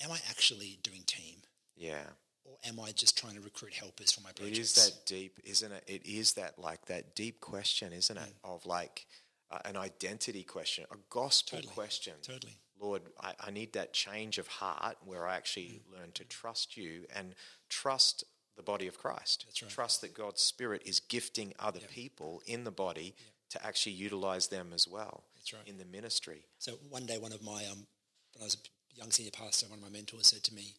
am 0.00 0.10
I 0.10 0.18
actually 0.28 0.78
doing 0.82 1.02
team? 1.06 1.42
Yeah. 1.76 2.06
Or 2.44 2.56
am 2.64 2.78
I 2.80 2.90
just 2.92 3.16
trying 3.16 3.34
to 3.34 3.40
recruit 3.40 3.72
helpers 3.74 4.12
for 4.12 4.20
my 4.20 4.30
It 4.30 4.36
projects? 4.36 4.58
is 4.58 4.74
that 4.74 5.06
deep, 5.06 5.38
isn't 5.44 5.72
it? 5.72 5.84
It 5.86 6.06
is 6.06 6.34
that 6.34 6.58
like 6.58 6.86
that 6.86 7.14
deep 7.14 7.40
question, 7.40 7.92
isn't 7.92 8.16
it? 8.16 8.34
Of 8.42 8.66
like 8.66 9.06
uh, 9.50 9.58
an 9.64 9.76
identity 9.76 10.42
question, 10.42 10.84
a 10.92 10.96
gospel 11.10 11.58
Totally. 11.58 11.74
question. 11.74 12.14
Totally. 12.22 12.54
Lord, 12.80 13.02
I, 13.20 13.32
I 13.40 13.50
need 13.50 13.72
that 13.74 13.92
change 13.92 14.36
of 14.38 14.46
heart 14.48 14.96
where 15.04 15.26
I 15.26 15.36
actually 15.36 15.80
Mm. 15.88 15.98
learn 15.98 16.12
to 16.12 16.24
trust 16.24 16.76
you 16.76 17.06
and 17.14 17.34
trust 17.68 18.24
the 18.56 18.62
body 18.62 18.86
of 18.86 18.98
Christ. 18.98 19.44
That's 19.46 19.62
right. 19.62 19.70
Trust 19.70 20.00
that 20.02 20.12
God's 20.14 20.42
Spirit 20.42 20.82
is 20.84 21.00
gifting 21.00 21.54
other 21.58 21.80
people 21.80 22.42
in 22.46 22.64
the 22.64 22.70
body 22.70 23.14
to 23.50 23.64
actually 23.66 23.92
utilize 23.92 24.48
them 24.48 24.72
as 24.74 24.86
well 24.88 25.24
That's 25.36 25.52
right. 25.52 25.66
in 25.66 25.78
the 25.78 25.84
ministry. 25.84 26.44
So 26.58 26.72
one 26.90 27.06
day, 27.06 27.18
one 27.18 27.32
of 27.32 27.42
my, 27.42 27.64
um, 27.70 27.86
when 28.34 28.42
I 28.42 28.44
was 28.44 28.54
a 28.56 28.98
young 28.98 29.10
senior 29.12 29.30
pastor, 29.32 29.66
one 29.68 29.78
of 29.78 29.84
my 29.84 29.90
mentors 29.90 30.26
said 30.26 30.42
to 30.44 30.54
me, 30.54 30.74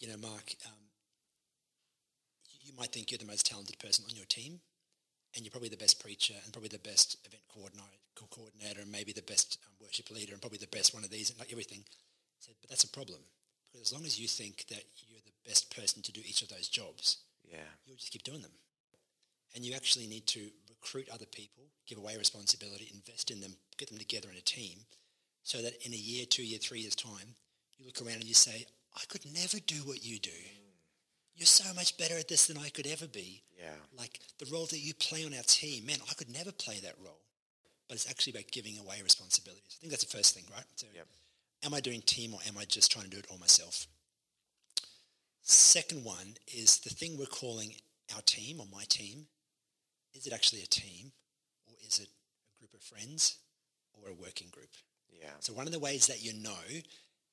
you 0.00 0.08
know, 0.08 0.16
Mark, 0.16 0.54
um, 0.66 0.72
you 2.62 2.72
might 2.76 2.92
think 2.92 3.10
you're 3.10 3.18
the 3.18 3.24
most 3.24 3.46
talented 3.46 3.78
person 3.78 4.04
on 4.08 4.16
your 4.16 4.26
team, 4.26 4.60
and 5.34 5.44
you're 5.44 5.50
probably 5.50 5.68
the 5.68 5.76
best 5.76 6.02
preacher, 6.02 6.34
and 6.42 6.52
probably 6.52 6.68
the 6.68 6.78
best 6.78 7.16
event 7.26 7.42
coordinator, 7.52 7.86
coordinator 8.16 8.80
and 8.80 8.90
maybe 8.90 9.12
the 9.12 9.22
best 9.22 9.58
um, 9.66 9.72
worship 9.80 10.10
leader, 10.10 10.32
and 10.32 10.40
probably 10.42 10.58
the 10.58 10.66
best 10.76 10.92
one 10.94 11.04
of 11.04 11.10
these, 11.10 11.30
and 11.30 11.38
like 11.38 11.52
everything. 11.52 11.84
Said, 12.40 12.54
but 12.60 12.70
that's 12.70 12.84
a 12.84 12.88
problem, 12.88 13.20
because 13.70 13.88
as 13.88 13.92
long 13.92 14.04
as 14.04 14.18
you 14.18 14.26
think 14.26 14.66
that 14.68 14.84
you're 15.06 15.20
the 15.24 15.48
best 15.48 15.74
person 15.74 16.02
to 16.02 16.12
do 16.12 16.22
each 16.24 16.42
of 16.42 16.48
those 16.48 16.68
jobs, 16.68 17.18
Yeah. 17.44 17.68
you'll 17.84 17.96
just 17.96 18.12
keep 18.12 18.22
doing 18.22 18.42
them. 18.42 18.52
And 19.54 19.64
you 19.64 19.74
actually 19.74 20.06
need 20.06 20.26
to 20.28 20.50
recruit 20.68 21.08
other 21.10 21.26
people, 21.26 21.64
give 21.86 21.98
away 21.98 22.16
responsibility, 22.16 22.88
invest 22.92 23.30
in 23.30 23.40
them, 23.40 23.56
get 23.76 23.88
them 23.88 23.98
together 23.98 24.30
in 24.30 24.36
a 24.36 24.42
team, 24.42 24.86
so 25.42 25.60
that 25.62 25.84
in 25.84 25.92
a 25.92 25.96
year, 25.96 26.24
two 26.26 26.44
year, 26.44 26.58
three 26.58 26.80
years' 26.80 26.94
time, 26.94 27.34
you 27.76 27.86
look 27.86 28.00
around 28.00 28.20
and 28.20 28.24
you 28.24 28.34
say, 28.34 28.66
I 28.96 29.04
could 29.08 29.24
never 29.32 29.58
do 29.66 29.76
what 29.84 30.04
you 30.04 30.18
do. 30.18 30.30
You're 31.34 31.46
so 31.46 31.72
much 31.74 31.96
better 31.96 32.18
at 32.18 32.28
this 32.28 32.46
than 32.46 32.58
I 32.58 32.68
could 32.68 32.86
ever 32.86 33.06
be. 33.06 33.42
Yeah. 33.58 33.72
Like 33.96 34.20
the 34.38 34.46
role 34.52 34.66
that 34.66 34.78
you 34.78 34.92
play 34.94 35.24
on 35.24 35.32
our 35.34 35.42
team, 35.44 35.86
man, 35.86 35.98
I 36.10 36.14
could 36.14 36.30
never 36.30 36.52
play 36.52 36.78
that 36.82 36.96
role. 37.02 37.20
But 37.88 37.94
it's 37.94 38.08
actually 38.10 38.32
about 38.34 38.50
giving 38.52 38.78
away 38.78 39.00
responsibilities. 39.02 39.76
I 39.78 39.80
think 39.80 39.90
that's 39.90 40.04
the 40.04 40.16
first 40.16 40.34
thing, 40.34 40.44
right? 40.52 40.64
So 40.76 40.86
Yep. 40.94 41.06
am 41.64 41.74
I 41.74 41.80
doing 41.80 42.02
team 42.02 42.34
or 42.34 42.40
am 42.46 42.58
I 42.58 42.64
just 42.64 42.90
trying 42.92 43.04
to 43.04 43.10
do 43.10 43.18
it 43.18 43.26
all 43.30 43.38
myself? 43.38 43.86
Second 45.42 46.04
one 46.04 46.36
is 46.46 46.78
the 46.78 46.90
thing 46.90 47.16
we're 47.18 47.26
calling 47.26 47.74
our 48.14 48.22
team 48.22 48.60
or 48.60 48.66
my 48.72 48.84
team. 48.84 49.26
Is 50.14 50.26
it 50.26 50.32
actually 50.32 50.62
a 50.62 50.66
team 50.66 51.12
or 51.66 51.74
is 51.86 51.98
it 52.00 52.08
a 52.08 52.58
group 52.60 52.74
of 52.74 52.82
friends 52.82 53.38
or 53.94 54.10
a 54.10 54.14
working 54.14 54.48
group? 54.50 54.70
Yeah. 55.10 55.30
So 55.40 55.52
one 55.52 55.66
of 55.66 55.72
the 55.72 55.78
ways 55.78 56.06
that 56.06 56.22
you 56.22 56.32
know 56.34 56.62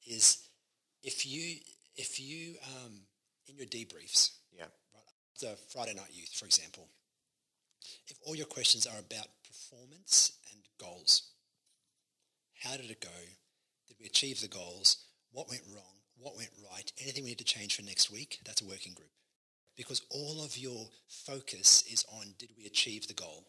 is 0.06 0.47
if 1.12 1.26
you 1.26 1.46
if 1.96 2.20
you 2.20 2.56
um, 2.76 2.94
in 3.48 3.56
your 3.58 3.66
debriefs, 3.68 4.22
Yeah. 4.52 4.66
right, 4.94 5.14
after 5.34 5.56
Friday 5.74 5.94
night 5.96 6.12
youth, 6.14 6.34
for 6.40 6.46
example, 6.46 6.86
If 8.12 8.18
all 8.26 8.36
your 8.36 8.46
questions 8.58 8.86
are 8.86 9.00
about 9.00 9.28
performance 9.48 10.34
and 10.52 10.60
goals, 10.78 11.14
how 12.64 12.76
did 12.78 12.92
it 12.92 13.02
go? 13.02 13.20
Did 13.88 13.98
we 14.00 14.06
achieve 14.06 14.42
the 14.42 14.48
goals? 14.60 14.98
What 15.32 15.50
went 15.50 15.64
wrong? 15.74 15.96
What 16.20 16.36
went 16.36 16.50
right? 16.72 16.92
Anything 17.02 17.24
we 17.24 17.30
need 17.32 17.38
to 17.46 17.54
change 17.56 17.76
for 17.76 17.84
next 17.84 18.12
week? 18.12 18.40
That's 18.46 18.62
a 18.62 18.66
working 18.66 18.94
group. 18.94 19.12
Because 19.76 20.02
all 20.10 20.44
of 20.44 20.58
your 20.58 20.90
focus 21.08 21.84
is 21.92 22.04
on 22.20 22.34
did 22.38 22.50
we 22.58 22.66
achieve 22.66 23.08
the 23.08 23.14
goal? 23.14 23.46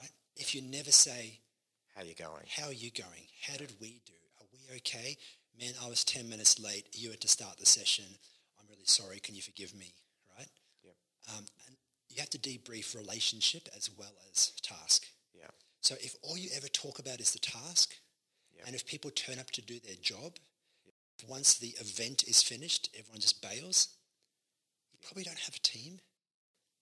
Right? 0.00 0.10
If 0.36 0.54
you 0.54 0.62
never 0.62 0.92
say, 0.92 1.40
How 1.94 2.02
are 2.02 2.06
you 2.06 2.14
going? 2.14 2.46
how 2.56 2.66
are 2.68 2.80
you 2.84 2.90
going? 2.90 3.26
How 3.46 3.56
did 3.58 3.72
we 3.80 4.00
do? 4.06 4.20
Are 4.40 4.46
we 4.52 4.76
okay? 4.78 5.18
Man, 5.58 5.72
I 5.84 5.88
was 5.88 6.04
10 6.04 6.28
minutes 6.28 6.58
late. 6.58 6.86
You 6.92 7.10
had 7.10 7.20
to 7.20 7.28
start 7.28 7.58
the 7.58 7.66
session. 7.66 8.04
I'm 8.58 8.66
really 8.68 8.86
sorry. 8.86 9.20
Can 9.20 9.34
you 9.34 9.42
forgive 9.42 9.74
me? 9.74 9.92
Right? 10.36 10.48
Yep. 10.82 10.94
Um, 11.36 11.44
and 11.66 11.76
you 12.08 12.20
have 12.20 12.30
to 12.30 12.38
debrief 12.38 12.96
relationship 12.96 13.68
as 13.76 13.90
well 13.96 14.14
as 14.30 14.52
task. 14.62 15.06
Yeah. 15.34 15.50
So 15.80 15.94
if 16.00 16.16
all 16.22 16.36
you 16.36 16.50
ever 16.56 16.68
talk 16.68 16.98
about 16.98 17.20
is 17.20 17.32
the 17.32 17.38
task, 17.38 17.94
and 18.66 18.74
if 18.74 18.86
people 18.86 19.10
turn 19.10 19.38
up 19.38 19.50
to 19.52 19.62
do 19.62 19.78
their 19.80 19.96
job, 20.00 20.38
once 21.28 21.54
the 21.54 21.74
event 21.80 22.24
is 22.24 22.42
finished, 22.42 22.90
everyone 22.98 23.20
just 23.20 23.42
bails, 23.42 23.88
you 24.92 24.98
probably 25.02 25.24
don't 25.24 25.38
have 25.38 25.56
a 25.56 25.60
team 25.60 25.98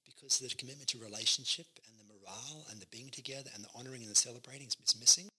because 0.05 0.39
the 0.39 0.49
commitment 0.57 0.89
to 0.89 0.99
relationship 0.99 1.67
and 1.87 1.97
the 1.99 2.05
morale 2.13 2.67
and 2.71 2.81
the 2.81 2.87
being 2.87 3.09
together 3.11 3.51
and 3.55 3.65
the 3.65 3.69
honoring 3.75 4.03
and 4.03 4.11
the 4.11 4.15
celebrating 4.15 4.67
is 4.67 4.97
missing. 4.99 5.30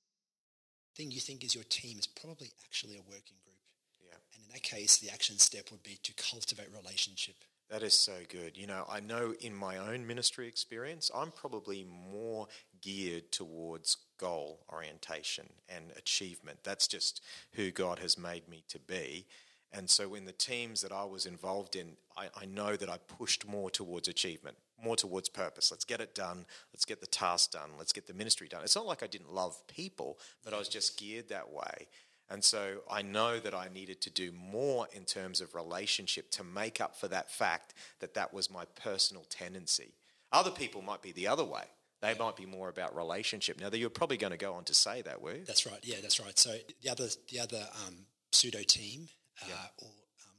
Thing 1.01 1.09
you 1.09 1.19
think 1.19 1.43
is 1.43 1.55
your 1.55 1.63
team 1.63 1.97
is 1.97 2.05
probably 2.05 2.51
actually 2.63 2.93
a 2.93 3.01
working 3.09 3.37
group. 3.43 3.57
Yeah. 4.05 4.13
And 4.35 4.43
in 4.45 4.53
that 4.53 4.61
case, 4.61 4.97
the 4.97 5.09
action 5.09 5.39
step 5.39 5.71
would 5.71 5.81
be 5.81 5.97
to 6.03 6.13
cultivate 6.13 6.67
relationship. 6.71 7.33
That 7.71 7.81
is 7.81 7.95
so 7.95 8.13
good. 8.29 8.55
You 8.55 8.67
know, 8.67 8.85
I 8.87 8.99
know 8.99 9.33
in 9.41 9.55
my 9.55 9.77
own 9.77 10.05
ministry 10.05 10.47
experience, 10.47 11.09
I'm 11.15 11.31
probably 11.31 11.87
more 12.11 12.49
geared 12.83 13.31
towards 13.31 13.97
goal 14.19 14.59
orientation 14.71 15.49
and 15.67 15.85
achievement. 15.97 16.59
That's 16.63 16.87
just 16.87 17.23
who 17.53 17.71
God 17.71 17.97
has 17.97 18.15
made 18.15 18.47
me 18.47 18.63
to 18.69 18.77
be. 18.77 19.25
And 19.73 19.89
so, 19.89 20.15
in 20.15 20.25
the 20.25 20.33
teams 20.33 20.81
that 20.81 20.91
I 20.91 21.05
was 21.05 21.25
involved 21.25 21.75
in, 21.75 21.93
I, 22.17 22.27
I 22.35 22.45
know 22.45 22.75
that 22.75 22.89
I 22.89 22.97
pushed 22.97 23.47
more 23.47 23.69
towards 23.69 24.07
achievement, 24.07 24.57
more 24.83 24.95
towards 24.95 25.29
purpose. 25.29 25.71
Let's 25.71 25.85
get 25.85 26.01
it 26.01 26.13
done. 26.13 26.45
Let's 26.73 26.85
get 26.85 26.99
the 26.99 27.07
task 27.07 27.51
done. 27.51 27.71
Let's 27.77 27.93
get 27.93 28.07
the 28.07 28.13
ministry 28.13 28.47
done. 28.47 28.63
It's 28.63 28.75
not 28.75 28.85
like 28.85 29.01
I 29.01 29.07
didn't 29.07 29.33
love 29.33 29.55
people, 29.67 30.19
but 30.43 30.53
I 30.53 30.57
was 30.57 30.67
just 30.67 30.99
geared 30.99 31.29
that 31.29 31.51
way. 31.51 31.87
And 32.29 32.43
so 32.43 32.77
I 32.89 33.01
know 33.01 33.39
that 33.39 33.53
I 33.53 33.67
needed 33.73 33.99
to 34.01 34.09
do 34.09 34.31
more 34.31 34.87
in 34.93 35.03
terms 35.03 35.41
of 35.41 35.53
relationship 35.53 36.31
to 36.31 36.43
make 36.45 36.79
up 36.79 36.95
for 36.95 37.09
that 37.09 37.29
fact 37.29 37.73
that 37.99 38.13
that 38.13 38.33
was 38.33 38.49
my 38.49 38.63
personal 38.81 39.25
tendency. 39.29 39.93
Other 40.31 40.51
people 40.51 40.81
might 40.81 41.01
be 41.01 41.11
the 41.11 41.27
other 41.27 41.43
way. 41.43 41.63
They 42.01 42.15
might 42.15 42.35
be 42.35 42.45
more 42.45 42.69
about 42.69 42.95
relationship. 42.95 43.59
Now, 43.59 43.69
you're 43.71 43.89
probably 43.89 44.17
going 44.17 44.31
to 44.31 44.37
go 44.37 44.53
on 44.53 44.63
to 44.63 44.73
say 44.73 45.01
that, 45.03 45.21
were 45.21 45.35
you? 45.35 45.45
That's 45.45 45.65
right. 45.65 45.79
Yeah, 45.83 45.97
that's 46.01 46.19
right. 46.19 46.37
So 46.39 46.55
the 46.81 46.89
other 46.89 47.09
the 47.29 47.39
other 47.39 47.67
um, 47.85 47.95
pseudo 48.31 48.63
team, 48.63 49.07
uh, 49.43 49.67
or 49.79 49.87
um, 49.87 50.35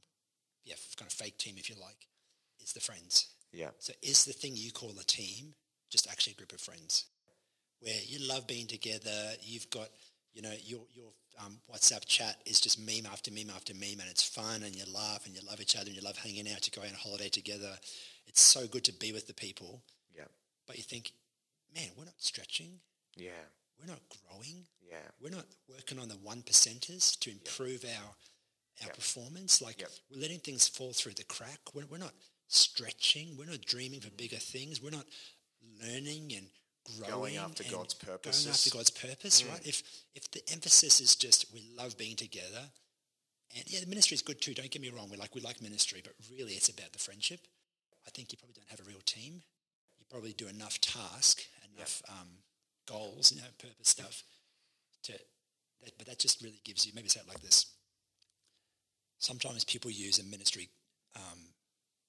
yeah, 0.65 0.75
kind 0.97 1.09
of 1.11 1.12
fake 1.12 1.38
team, 1.38 1.55
if 1.59 1.69
you 1.69 1.77
like, 1.81 2.07
is 2.62 2.73
the 2.73 2.81
friends. 2.81 3.29
Yeah. 3.53 3.71
So 3.79 3.93
is 4.03 4.25
the 4.25 4.33
thing 4.33 4.53
you 4.55 4.71
call 4.73 4.91
a 4.91 5.05
team 5.05 5.55
just 5.91 6.09
actually 6.11 6.33
a 6.33 6.37
group 6.37 6.53
of 6.53 6.61
friends, 6.61 7.05
where 7.81 7.95
you 8.07 8.19
love 8.27 8.47
being 8.47 8.67
together? 8.67 9.33
You've 9.43 9.69
got 9.71 9.88
you 10.33 10.43
know 10.43 10.53
your 10.65 10.81
your 10.95 11.11
um, 11.45 11.59
WhatsApp 11.73 12.05
chat 12.07 12.37
is 12.47 12.61
just 12.61 12.79
meme 12.79 13.07
after 13.11 13.31
meme 13.31 13.51
after 13.55 13.75
meme, 13.75 14.01
and 14.01 14.09
it's 14.11 14.23
fun, 14.23 14.62
and 14.62 14.75
you 14.75 14.85
laugh, 14.93 15.27
and 15.27 15.35
you 15.35 15.41
love 15.49 15.61
each 15.61 15.77
other, 15.77 15.87
and 15.87 15.97
you 15.97 16.03
love 16.03 16.17
hanging 16.19 16.51
out, 16.51 16.62
to 16.62 16.71
go 16.71 16.83
on 16.83 16.88
a 16.88 16.97
holiday 16.97 17.29
together. 17.29 17.73
It's 18.27 18.41
so 18.41 18.67
good 18.67 18.85
to 18.85 18.93
be 18.93 19.12
with 19.12 19.27
the 19.27 19.35
people, 19.35 19.83
Yeah. 20.17 20.25
but 20.67 20.77
you 20.77 20.83
think, 20.83 21.12
man, 21.75 21.88
we're 21.97 22.05
not 22.05 22.15
stretching, 22.19 22.81
Yeah. 23.17 23.45
we're 23.79 23.87
not 23.87 24.01
growing. 24.09 24.67
Yeah. 24.81 25.11
We're 25.21 25.31
not 25.31 25.47
working 25.69 25.99
on 25.99 26.09
the 26.09 26.17
one 26.17 26.43
percenters 26.43 27.19
to 27.21 27.31
improve 27.31 27.85
our 27.85 28.15
our 28.83 28.88
Yep. 28.88 28.97
performance. 28.97 29.61
Like 29.61 29.81
Yep. 29.81 29.90
we're 30.11 30.21
letting 30.21 30.40
things 30.40 30.68
fall 30.68 30.92
through 30.92 31.14
the 31.14 31.25
crack. 31.25 31.75
We're, 31.75 31.87
we're 31.87 31.99
not 31.99 32.14
stretching. 32.49 33.37
We're 33.37 33.47
not 33.47 33.62
dreaming 33.62 34.01
for 34.01 34.11
bigger 34.11 34.37
things. 34.38 34.81
We're 34.83 34.90
not 34.90 35.07
learning 35.81 36.33
and 36.35 36.51
growing 36.85 37.35
Going 37.35 37.37
after 37.37 37.64
God's 37.64 37.95
Going 37.95 38.49
after 38.49 38.71
God's 38.71 38.90
purpose, 38.90 39.45
right? 39.45 39.64
If 39.66 39.83
if 40.14 40.31
the 40.31 40.42
emphasis 40.53 41.01
is 41.01 41.14
just 41.16 41.53
we 41.53 41.62
love 41.77 41.97
being 41.97 42.16
together, 42.16 42.71
and 43.57 43.64
yeah, 43.71 43.81
the 43.81 43.87
ministry 43.87 44.14
is 44.16 44.23
good 44.23 44.40
too. 44.40 44.55
Don't 44.55 44.71
get 44.71 44.83
me 44.83 44.90
wrong. 44.90 45.09
We 45.11 45.16
like 45.16 45.35
we 45.35 45.40
like 45.40 45.62
ministry, 45.62 46.03
but 46.03 46.14
really 46.31 46.55
it's 46.55 46.68
about 46.68 46.92
the 46.92 46.99
friendship. 46.99 47.40
I 48.07 48.11
think 48.11 48.33
you 48.33 48.38
probably 48.38 48.55
don't 48.55 48.68
have 48.68 48.81
a 48.81 48.88
real 48.88 49.03
team. 49.05 49.42
You 49.99 50.07
probably 50.11 50.33
do 50.33 50.49
enough 50.49 50.81
task, 50.81 51.42
enough 51.77 52.03
um, 52.09 52.29
goals, 52.87 53.33
you 53.33 53.40
know, 53.40 53.47
purpose 53.59 53.88
stuff 53.88 54.25
to, 55.05 55.12
that, 55.83 55.92
but 55.99 56.07
that 56.09 56.18
just 56.18 56.42
really 56.42 56.61
gives 56.64 56.85
you, 56.85 56.92
maybe 56.97 57.09
say 57.09 57.21
it 57.21 57.29
like 57.29 57.40
this. 57.40 57.66
Sometimes 59.22 59.62
people 59.64 59.88
use 59.88 60.18
a 60.18 60.24
ministry 60.24 60.68
um, 61.14 61.38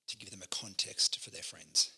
to 0.07 0.17
give 0.17 0.31
them 0.31 0.41
a 0.43 0.47
context 0.47 1.19
for 1.19 1.29
their 1.29 1.43
friends. 1.43 1.91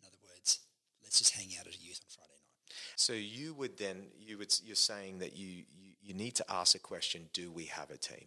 In 0.00 0.06
other 0.06 0.16
words, 0.22 0.60
let's 1.02 1.18
just 1.18 1.34
hang 1.34 1.48
out 1.58 1.66
at 1.66 1.74
a 1.74 1.78
youth 1.78 2.00
on 2.04 2.08
Friday 2.08 2.30
night. 2.38 2.74
So 2.94 3.12
you 3.14 3.52
would 3.54 3.76
then 3.78 4.06
you 4.16 4.38
would 4.38 4.54
you're 4.62 4.76
saying 4.76 5.18
that 5.18 5.36
you 5.36 5.64
you, 5.74 5.94
you 6.00 6.14
need 6.14 6.36
to 6.36 6.44
ask 6.48 6.76
a 6.76 6.78
question: 6.78 7.30
Do 7.32 7.50
we 7.50 7.64
have 7.64 7.90
a 7.90 7.96
team? 7.96 8.26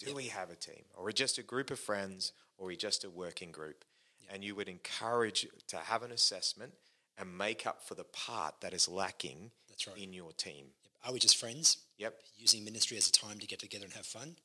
Do 0.00 0.06
Yep. 0.06 0.16
we 0.16 0.24
have 0.24 0.50
a 0.50 0.56
team, 0.56 0.82
or 0.96 1.04
we're 1.04 1.12
just 1.12 1.38
a 1.38 1.42
group 1.44 1.70
of 1.70 1.78
friends, 1.78 2.32
or 2.58 2.66
we're 2.66 2.76
just 2.76 3.04
a 3.04 3.10
working 3.10 3.52
group? 3.52 3.84
And 4.28 4.42
you 4.42 4.56
would 4.56 4.68
encourage 4.68 5.46
to 5.68 5.76
have 5.76 6.02
an 6.02 6.10
assessment 6.10 6.72
and 7.16 7.38
make 7.38 7.64
up 7.64 7.86
for 7.86 7.94
the 7.94 8.04
part 8.04 8.60
that 8.60 8.72
is 8.72 8.88
lacking 8.88 9.52
That's 9.68 9.86
right. 9.86 9.96
in 9.98 10.12
your 10.12 10.32
team. 10.32 10.66
Yep. 10.82 10.92
Are 11.04 11.12
we 11.12 11.18
just 11.20 11.36
friends? 11.36 11.76
Yep. 11.98 12.18
Using 12.36 12.64
ministry 12.64 12.96
as 12.96 13.08
a 13.08 13.12
time 13.12 13.38
to 13.38 13.46
get 13.46 13.60
together 13.60 13.84
and 13.84 13.94
have 13.94 14.06
fun? 14.06 14.36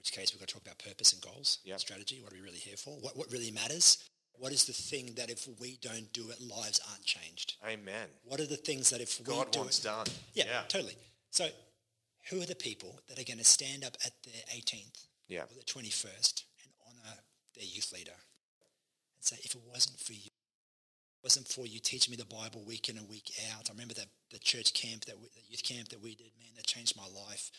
Which 0.00 0.12
case, 0.12 0.32
we've 0.32 0.40
got 0.40 0.48
to 0.48 0.54
talk 0.54 0.62
about 0.62 0.78
purpose 0.78 1.12
and 1.12 1.20
goals, 1.20 1.58
Yep. 1.64 1.78
strategy. 1.80 2.20
What 2.22 2.32
are 2.32 2.36
we 2.36 2.40
really 2.40 2.56
here 2.58 2.78
for? 2.78 2.98
What, 3.00 3.18
what 3.18 3.30
really 3.30 3.50
matters? 3.50 4.02
What 4.32 4.50
is 4.50 4.64
the 4.64 4.72
thing 4.72 5.12
that 5.16 5.28
if 5.28 5.46
we 5.60 5.76
don't 5.82 6.10
do 6.14 6.30
it, 6.30 6.40
lives 6.40 6.80
aren't 6.90 7.04
changed? 7.04 7.56
Amen. 7.68 8.08
What 8.24 8.40
are 8.40 8.46
the 8.46 8.56
things 8.56 8.88
that 8.88 9.02
if 9.02 9.18
we 9.18 9.26
God 9.26 9.50
do 9.52 9.58
wants 9.58 9.80
it, 9.80 9.84
done. 9.84 10.06
Yeah, 10.32 10.62
totally. 10.68 10.96
So, 11.28 11.48
who 12.30 12.40
are 12.40 12.46
the 12.46 12.54
people 12.54 12.98
that 13.08 13.18
are 13.18 13.24
going 13.24 13.38
to 13.40 13.44
stand 13.44 13.84
up 13.84 13.98
at 14.06 14.12
the 14.22 14.30
18th 14.56 15.04
Yeah. 15.28 15.42
or 15.42 15.48
their 15.52 15.64
21st 15.64 16.44
and 16.64 16.72
honour 16.88 17.16
their 17.54 17.64
youth 17.66 17.92
leader 17.92 18.16
and 19.18 19.22
say, 19.24 19.36
if 19.42 19.54
it 19.54 19.60
wasn't 19.70 20.00
for 20.00 20.14
you, 20.14 20.30
it 20.32 21.22
wasn't 21.22 21.46
for 21.46 21.66
you 21.66 21.78
teaching 21.78 22.10
me 22.12 22.16
the 22.16 22.24
Bible 22.24 22.64
week 22.66 22.88
in 22.88 22.96
and 22.96 23.06
week 23.06 23.30
out. 23.52 23.68
I 23.68 23.72
remember 23.74 23.92
that 23.94 24.06
the 24.30 24.38
church 24.38 24.72
camp, 24.72 25.04
that 25.04 25.18
we, 25.18 25.28
the 25.34 25.42
youth 25.46 25.62
camp 25.62 25.88
that 25.90 26.00
we 26.00 26.14
did, 26.14 26.30
man, 26.38 26.52
that 26.56 26.66
changed 26.66 26.96
my 26.96 27.04
life. 27.28 27.50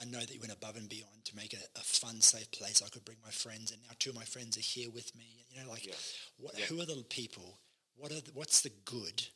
I 0.00 0.04
know 0.04 0.20
that 0.20 0.32
you 0.34 0.40
went 0.40 0.52
above 0.52 0.76
and 0.76 0.88
beyond 0.88 1.24
to 1.24 1.36
make 1.36 1.52
it 1.54 1.66
a 1.74 1.80
fun, 1.80 2.20
safe 2.20 2.50
place 2.50 2.82
I 2.84 2.88
could 2.88 3.04
bring 3.04 3.18
my 3.24 3.30
friends, 3.30 3.72
and 3.72 3.80
now 3.82 3.94
two 3.98 4.10
of 4.10 4.16
my 4.16 4.24
friends 4.24 4.56
are 4.58 4.60
here 4.60 4.90
with 4.90 5.14
me. 5.16 5.46
You 5.50 5.62
know, 5.62 5.70
like, 5.70 5.86
Yeah. 5.86 5.94
what, 6.36 6.58
Yeah. 6.58 6.66
who 6.66 6.80
are 6.80 6.86
the 6.86 7.02
people? 7.08 7.58
What 7.94 8.12
are 8.12 8.20
the, 8.20 8.30
what's 8.32 8.60
the 8.60 8.70
good, 8.84 9.26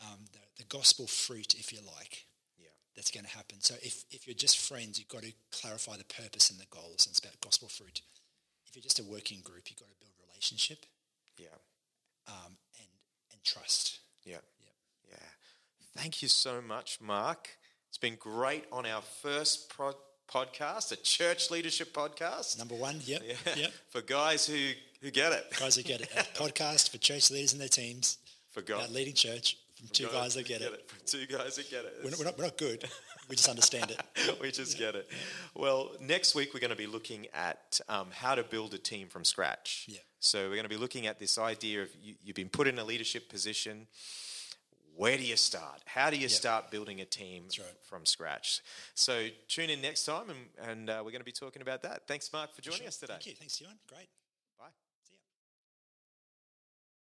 um, 0.00 0.24
the, 0.32 0.38
the 0.56 0.64
gospel 0.64 1.06
fruit, 1.06 1.54
if 1.54 1.70
you 1.72 1.80
like, 1.82 2.26
Yeah. 2.56 2.68
that's 2.94 3.10
going 3.10 3.26
to 3.26 3.30
happen. 3.30 3.60
So 3.60 3.74
if, 3.82 4.04
if 4.10 4.26
you're 4.26 4.34
just 4.34 4.56
friends, 4.58 4.98
you've 4.98 5.08
got 5.08 5.22
to 5.22 5.32
clarify 5.52 5.98
the 5.98 6.04
purpose 6.04 6.48
and 6.48 6.58
the 6.58 6.66
goals, 6.70 7.04
and 7.06 7.12
it's 7.12 7.18
about 7.18 7.38
gospel 7.42 7.68
fruit. 7.68 8.00
If 8.66 8.74
you're 8.74 8.82
just 8.82 8.98
a 9.00 9.04
working 9.04 9.42
group, 9.42 9.68
you've 9.70 9.78
got 9.78 9.90
to 9.90 9.96
build 10.00 10.12
relationship 10.28 10.86
Yeah. 11.38 11.48
um, 12.26 12.56
and 12.78 12.88
and 13.32 13.44
trust. 13.44 13.98
Yeah. 14.24 14.34
Yep. 14.34 14.44
Yeah. 15.10 15.28
Thank 15.94 16.22
you 16.22 16.28
so 16.28 16.60
much, 16.62 17.00
Mark. 17.00 17.58
It's 17.96 18.02
been 18.02 18.16
great 18.16 18.66
on 18.70 18.84
our 18.84 19.00
first 19.22 19.70
pro- 19.70 19.94
podcast, 20.30 20.92
a 20.92 20.96
church 20.96 21.50
leadership 21.50 21.94
podcast. 21.94 22.58
Number 22.58 22.74
one, 22.74 23.00
yep, 23.06 23.22
Yeah. 23.24 23.54
yep. 23.56 23.72
For 23.88 24.02
guys 24.02 24.46
who, 24.46 24.72
who 25.00 25.10
get 25.10 25.32
it. 25.32 25.46
Guys 25.58 25.76
who 25.76 25.82
get 25.82 26.02
it. 26.02 26.10
A 26.14 26.20
podcast 26.42 26.90
for 26.90 26.98
church 26.98 27.30
leaders 27.30 27.54
and 27.54 27.60
their 27.62 27.70
teams 27.70 28.18
For 28.50 28.60
God. 28.60 28.90
leading 28.90 29.14
church 29.14 29.56
from 29.78 29.88
two 29.88 30.08
guys 30.08 30.34
that 30.34 30.44
get 30.44 30.60
it. 30.60 30.86
For 30.90 31.06
two 31.06 31.24
guys 31.24 31.56
that 31.56 31.70
get 31.70 31.86
it. 31.86 31.94
We're 32.04 32.10
not, 32.10 32.18
we're, 32.18 32.24
not, 32.26 32.36
we're 32.36 32.44
not 32.44 32.58
good. 32.58 32.84
We 33.30 33.36
just 33.36 33.48
understand 33.48 33.90
it. 33.90 34.42
we 34.42 34.50
just 34.50 34.76
get 34.76 34.94
it. 34.94 35.08
Well, 35.54 35.92
next 35.98 36.34
week 36.34 36.52
we're 36.52 36.60
going 36.60 36.68
to 36.68 36.76
be 36.76 36.86
looking 36.86 37.28
at 37.32 37.80
um, 37.88 38.08
how 38.12 38.34
to 38.34 38.42
build 38.42 38.74
a 38.74 38.78
team 38.78 39.08
from 39.08 39.24
scratch. 39.24 39.86
Yeah. 39.88 40.00
So 40.20 40.40
we're 40.50 40.56
going 40.56 40.64
to 40.64 40.68
be 40.68 40.76
looking 40.76 41.06
at 41.06 41.18
this 41.18 41.38
idea 41.38 41.80
of 41.84 41.88
you, 42.02 42.16
you've 42.22 42.36
been 42.36 42.50
put 42.50 42.68
in 42.68 42.78
a 42.78 42.84
leadership 42.84 43.30
position. 43.30 43.86
Where 44.96 45.16
do 45.18 45.22
you 45.22 45.36
start? 45.36 45.82
How 45.84 46.08
do 46.08 46.16
you 46.16 46.28
start 46.28 46.70
building 46.70 47.00
a 47.00 47.04
team 47.04 47.44
right. 47.58 47.68
from 47.82 48.06
scratch? 48.06 48.62
So 48.94 49.26
tune 49.46 49.68
in 49.68 49.82
next 49.82 50.04
time, 50.04 50.30
and, 50.30 50.70
and 50.70 50.90
uh, 50.90 51.02
we're 51.04 51.10
going 51.10 51.20
to 51.20 51.24
be 51.24 51.32
talking 51.32 51.60
about 51.60 51.82
that. 51.82 52.06
Thanks, 52.08 52.32
Mark, 52.32 52.54
for 52.54 52.62
joining 52.62 52.86
us 52.86 52.96
today. 52.96 53.12
Thank 53.12 53.26
you. 53.26 53.34
Thanks, 53.34 53.60
Ewan. 53.60 53.74
Great. 53.88 54.08